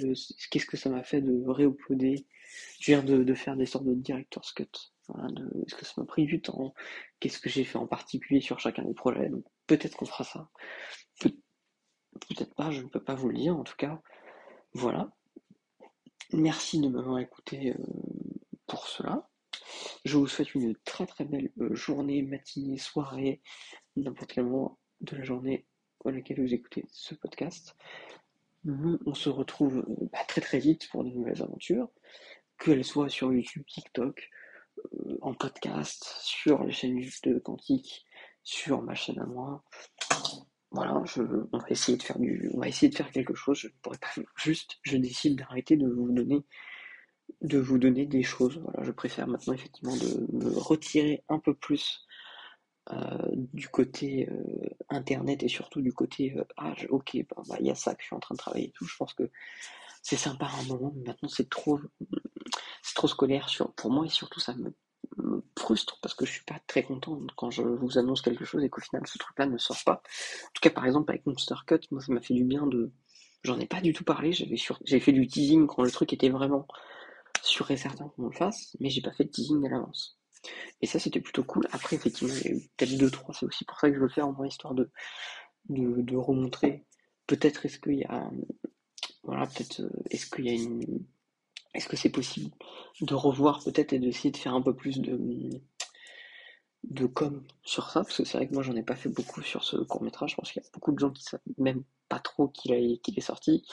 qu'est-ce 0.49 0.65
que 0.65 0.77
ça 0.77 0.89
m'a 0.89 1.03
fait 1.03 1.21
de 1.21 1.43
réuploader, 1.47 2.25
je 2.79 2.95
de, 3.01 3.33
faire 3.33 3.57
des 3.57 3.65
sortes 3.65 3.85
de 3.85 3.93
director's 3.93 4.53
cut, 4.53 4.69
voilà, 5.07 5.29
est-ce 5.65 5.75
que 5.75 5.85
ça 5.85 5.93
m'a 5.97 6.05
pris 6.05 6.25
du 6.25 6.41
temps, 6.41 6.73
qu'est-ce 7.19 7.39
que 7.39 7.49
j'ai 7.49 7.63
fait 7.63 7.77
en 7.77 7.87
particulier 7.87 8.41
sur 8.41 8.59
chacun 8.59 8.83
des 8.83 8.93
projets, 8.93 9.29
donc 9.29 9.43
peut-être 9.67 9.97
qu'on 9.97 10.05
fera 10.05 10.23
ça, 10.23 10.49
peut-être 12.29 12.53
pas, 12.55 12.71
je 12.71 12.81
ne 12.81 12.87
peux 12.87 13.03
pas 13.03 13.15
vous 13.15 13.29
le 13.29 13.37
dire, 13.37 13.55
en 13.55 13.63
tout 13.63 13.75
cas, 13.75 14.01
voilà. 14.73 15.11
Merci 16.31 16.79
de 16.79 16.87
m'avoir 16.87 17.19
écouté 17.19 17.71
euh, 17.71 17.85
pour 18.65 18.87
cela. 18.87 19.29
Je 20.03 20.17
vous 20.17 20.27
souhaite 20.27 20.55
une 20.55 20.75
très 20.83 21.05
très 21.05 21.25
belle 21.25 21.51
euh, 21.59 21.75
journée, 21.75 22.23
matinée, 22.23 22.77
soirée, 22.77 23.41
n'importe 23.95 24.33
quel 24.33 24.45
moment 24.45 24.79
de 25.01 25.15
la 25.15 25.23
journée 25.23 25.65
à 26.05 26.11
laquelle 26.11 26.41
vous 26.41 26.53
écoutez 26.53 26.85
ce 26.89 27.15
podcast. 27.15 27.75
On 28.65 29.13
se 29.13 29.29
retrouve 29.29 29.79
euh, 29.79 30.07
bah, 30.11 30.19
très 30.27 30.41
très 30.41 30.59
vite 30.59 30.87
pour 30.89 31.03
de 31.03 31.09
nouvelles 31.09 31.41
aventures, 31.41 31.89
qu'elles 32.57 32.85
soient 32.85 33.09
sur 33.09 33.33
YouTube, 33.33 33.63
TikTok, 33.67 34.29
euh, 34.77 35.17
en 35.21 35.33
podcast, 35.33 36.15
sur 36.21 36.63
les 36.63 36.71
chaînes 36.71 36.99
de 37.23 37.39
Quantique, 37.39 38.05
sur 38.43 38.81
ma 38.81 38.95
chaîne 38.95 39.19
à 39.19 39.25
moi. 39.25 39.63
Voilà, 40.71 41.01
je, 41.05 41.21
on 41.51 41.57
va 41.57 41.69
essayer 41.69 41.97
de 41.97 42.03
faire 42.03 42.17
du, 42.17 42.49
on 42.53 42.63
essayer 42.63 42.89
de 42.89 43.03
quelque 43.03 43.35
chose. 43.35 43.59
Je 43.59 43.67
ne 43.67 43.73
pourrais 43.81 43.99
pas 43.99 44.09
juste, 44.35 44.79
je 44.81 44.97
décide 44.97 45.37
d'arrêter 45.37 45.77
de 45.77 45.87
vous 45.87 46.11
donner, 46.11 46.43
de 47.41 47.59
vous 47.59 47.77
donner 47.77 48.05
des 48.05 48.23
choses. 48.23 48.59
Voilà, 48.63 48.83
je 48.83 48.91
préfère 48.91 49.27
maintenant 49.27 49.53
effectivement 49.53 49.95
de 49.95 50.25
me 50.31 50.57
retirer 50.57 51.23
un 51.29 51.37
peu 51.37 51.53
plus 51.53 52.05
du 53.53 53.69
côté 53.69 54.27
euh, 54.29 54.69
internet 54.89 55.41
et 55.43 55.47
surtout 55.47 55.81
du 55.81 55.93
côté 55.93 56.33
euh, 56.37 56.43
ah 56.57 56.73
ok 56.89 57.17
bah, 57.29 57.55
il 57.59 57.65
y 57.65 57.71
a 57.71 57.75
ça 57.75 57.95
que 57.95 58.01
je 58.01 58.07
suis 58.07 58.15
en 58.15 58.19
train 58.19 58.35
de 58.35 58.39
travailler 58.39 58.67
et 58.67 58.71
tout. 58.71 58.85
Je 58.85 58.97
pense 58.97 59.13
que 59.13 59.29
c'est 60.01 60.17
sympa 60.17 60.45
à 60.45 60.59
un 60.59 60.63
moment 60.63 60.91
mais 60.95 61.03
maintenant 61.07 61.29
c'est 61.29 61.49
trop 61.49 61.79
c'est 62.81 62.95
trop 62.95 63.07
scolaire 63.07 63.47
pour 63.77 63.89
moi 63.89 64.05
et 64.05 64.09
surtout 64.09 64.39
ça 64.39 64.53
me, 64.55 64.73
frustre 65.57 65.99
parce 66.01 66.13
que 66.15 66.25
je 66.25 66.31
suis 66.31 66.43
pas 66.43 66.59
très 66.67 66.83
content 66.83 67.21
quand 67.37 67.51
je 67.51 67.61
vous 67.61 67.97
annonce 67.97 68.21
quelque 68.21 68.43
chose 68.43 68.63
et 68.63 68.69
qu'au 68.69 68.81
final 68.81 69.05
ce 69.07 69.17
truc 69.17 69.37
là 69.39 69.45
ne 69.45 69.57
sort 69.57 69.81
pas. 69.85 70.01
En 70.45 70.51
tout 70.53 70.61
cas 70.61 70.69
par 70.69 70.85
exemple 70.85 71.11
avec 71.11 71.25
Monster 71.25 71.55
Cut 71.65 71.79
moi 71.91 72.01
ça 72.01 72.11
m'a 72.11 72.21
fait 72.21 72.33
du 72.33 72.43
bien 72.43 72.67
de 72.67 72.91
j'en 73.43 73.59
ai 73.59 73.65
pas 73.65 73.79
du 73.79 73.93
tout 73.93 74.03
parlé. 74.03 74.33
J'avais 74.33 74.57
j'ai 74.83 74.99
fait 74.99 75.13
du 75.13 75.27
teasing 75.27 75.67
quand 75.67 75.83
le 75.83 75.91
truc 75.91 76.11
était 76.11 76.29
vraiment 76.29 76.67
sûr 77.43 77.69
et 77.71 77.77
certain 77.77 78.09
qu'on 78.09 78.27
le 78.27 78.35
fasse 78.35 78.75
mais 78.81 78.89
j'ai 78.89 79.01
pas 79.01 79.13
fait 79.13 79.25
de 79.25 79.29
teasing 79.29 79.65
à 79.65 79.69
l'avance 79.69 80.17
et 80.81 80.87
ça, 80.87 80.99
c'était 80.99 81.21
plutôt 81.21 81.43
cool. 81.43 81.67
Après, 81.71 81.95
effectivement, 81.95 82.33
il 82.33 82.43
y 82.43 82.47
a 82.47 82.55
eu 82.55 82.69
peut-être 82.77 82.97
deux, 82.97 83.09
trois. 83.09 83.33
C'est 83.33 83.45
aussi 83.45 83.65
pour 83.65 83.79
ça 83.79 83.87
que 83.89 83.95
je 83.95 83.99
veux 83.99 84.07
le 84.07 84.13
faire, 84.13 84.27
en 84.27 84.33
moins, 84.33 84.47
histoire 84.47 84.73
de, 84.73 84.89
de, 85.69 86.15
remontrer. 86.15 86.85
Peut-être 87.27 87.65
est-ce 87.65 87.79
qu'il 87.79 87.99
y 87.99 88.03
a. 88.05 88.29
Voilà, 89.23 89.47
peut-être. 89.47 89.81
Euh, 89.81 89.89
est-ce 90.09 90.27
une. 90.41 91.05
Est-ce 91.73 91.87
que 91.87 91.95
c'est 91.95 92.11
possible 92.11 92.51
de 93.01 93.15
revoir 93.15 93.63
peut-être 93.63 93.93
et 93.93 93.99
d'essayer 93.99 94.29
de 94.29 94.37
faire 94.37 94.53
un 94.53 94.61
peu 94.61 94.75
plus 94.75 94.99
de 94.99 95.49
de 96.83 97.05
com 97.07 97.43
sur 97.63 97.89
ça? 97.89 98.03
Parce 98.03 98.17
que 98.17 98.25
c'est 98.25 98.37
vrai 98.37 98.47
que 98.47 98.53
moi 98.53 98.61
j'en 98.61 98.75
ai 98.75 98.83
pas 98.83 98.95
fait 98.95 99.09
beaucoup 99.09 99.41
sur 99.41 99.63
ce 99.63 99.77
court 99.77 100.03
métrage 100.03 100.31
je 100.31 100.35
pense 100.35 100.51
qu'il 100.51 100.61
y 100.61 100.65
a 100.65 100.69
beaucoup 100.71 100.91
de 100.91 100.99
gens 100.99 101.09
qui 101.09 101.23
savent 101.23 101.41
même 101.57 101.83
pas 102.09 102.19
trop 102.19 102.47
qu'il 102.47 102.73
est 102.75 103.21
sorti 103.21 103.65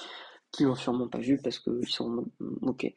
qui 0.53 0.65
l'ont 0.65 0.75
sûrement 0.75 1.09
pas 1.09 1.19
vu 1.19 1.39
parce 1.39 1.59
qu'ils 1.59 1.89
sont 1.89 2.27
moqués. 2.41 2.97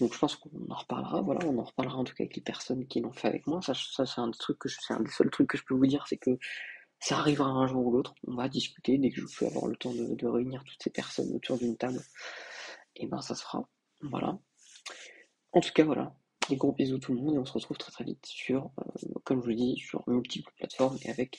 Donc 0.00 0.14
je 0.14 0.18
pense 0.18 0.36
qu'on 0.36 0.50
en 0.70 0.74
reparlera, 0.74 1.22
voilà, 1.22 1.44
on 1.46 1.58
en 1.58 1.64
reparlera 1.64 1.96
en 1.96 2.04
tout 2.04 2.14
cas 2.14 2.24
avec 2.24 2.36
les 2.36 2.42
personnes 2.42 2.86
qui 2.86 3.00
l'ont 3.00 3.12
fait 3.12 3.28
avec 3.28 3.46
moi. 3.46 3.60
Ça, 3.62 3.74
ça 3.74 4.06
c'est 4.06 4.20
un 4.20 4.28
des 4.28 4.38
que 4.58 4.68
je, 4.68 4.76
c'est 4.80 4.94
un 4.94 5.00
des 5.00 5.10
seuls 5.10 5.30
trucs 5.30 5.48
que 5.48 5.58
je 5.58 5.64
peux 5.64 5.74
vous 5.74 5.86
dire, 5.86 6.06
c'est 6.08 6.18
que 6.18 6.38
ça 7.00 7.18
arrivera 7.18 7.50
un 7.50 7.66
jour 7.66 7.86
ou 7.86 7.92
l'autre. 7.92 8.14
On 8.26 8.34
va 8.34 8.48
discuter 8.48 8.96
dès 8.98 9.10
que 9.10 9.20
je 9.20 9.26
peux 9.38 9.46
avoir 9.46 9.66
le 9.66 9.76
temps 9.76 9.92
de, 9.92 10.26
réunir 10.26 10.62
toutes 10.64 10.82
ces 10.82 10.90
personnes 10.90 11.34
autour 11.34 11.58
d'une 11.58 11.76
table. 11.76 12.00
Et 12.96 13.06
ben 13.06 13.20
ça 13.20 13.34
se 13.34 13.42
fera. 13.42 13.68
Voilà. 14.00 14.38
En 15.52 15.60
tout 15.60 15.72
cas, 15.74 15.84
voilà. 15.84 16.14
Des 16.48 16.56
gros 16.56 16.72
bisous 16.72 16.98
tout 16.98 17.12
le 17.12 17.20
monde 17.20 17.34
et 17.34 17.38
on 17.38 17.44
se 17.44 17.52
retrouve 17.52 17.78
très 17.78 17.90
très 17.90 18.04
vite 18.04 18.24
sur, 18.24 18.70
euh, 18.78 19.08
comme 19.24 19.40
je 19.40 19.46
vous 19.46 19.54
dis, 19.54 19.76
sur 19.76 20.02
multiples 20.06 20.52
plateformes 20.56 20.98
et 21.04 21.10
avec 21.10 21.38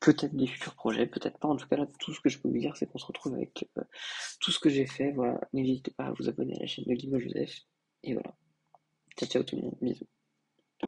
peut-être 0.00 0.34
des 0.34 0.46
futurs 0.46 0.74
projets, 0.74 1.06
peut-être 1.06 1.38
pas. 1.38 1.48
En 1.48 1.56
tout 1.56 1.66
cas, 1.68 1.76
là, 1.76 1.86
tout 1.98 2.12
ce 2.14 2.20
que 2.20 2.28
je 2.28 2.38
peux 2.38 2.48
vous 2.48 2.58
dire, 2.58 2.76
c'est 2.76 2.86
qu'on 2.86 2.98
se 2.98 3.06
retrouve 3.06 3.34
avec 3.34 3.68
euh, 3.78 3.82
tout 4.40 4.50
ce 4.50 4.58
que 4.58 4.70
j'ai 4.70 4.86
fait. 4.86 5.12
Voilà, 5.12 5.40
n'hésitez 5.52 5.90
pas 5.90 6.06
à 6.06 6.12
vous 6.12 6.28
abonner 6.28 6.56
à 6.56 6.60
la 6.60 6.66
chaîne 6.66 6.84
de 6.86 6.94
Guillaume 6.94 7.20
Joseph. 7.20 7.60
Et 8.02 8.14
voilà. 8.14 8.34
Ciao, 9.16 9.28
ciao 9.28 9.42
tout 9.42 9.56
le 9.56 9.62
monde. 9.62 9.78
Bisous. 9.80 10.06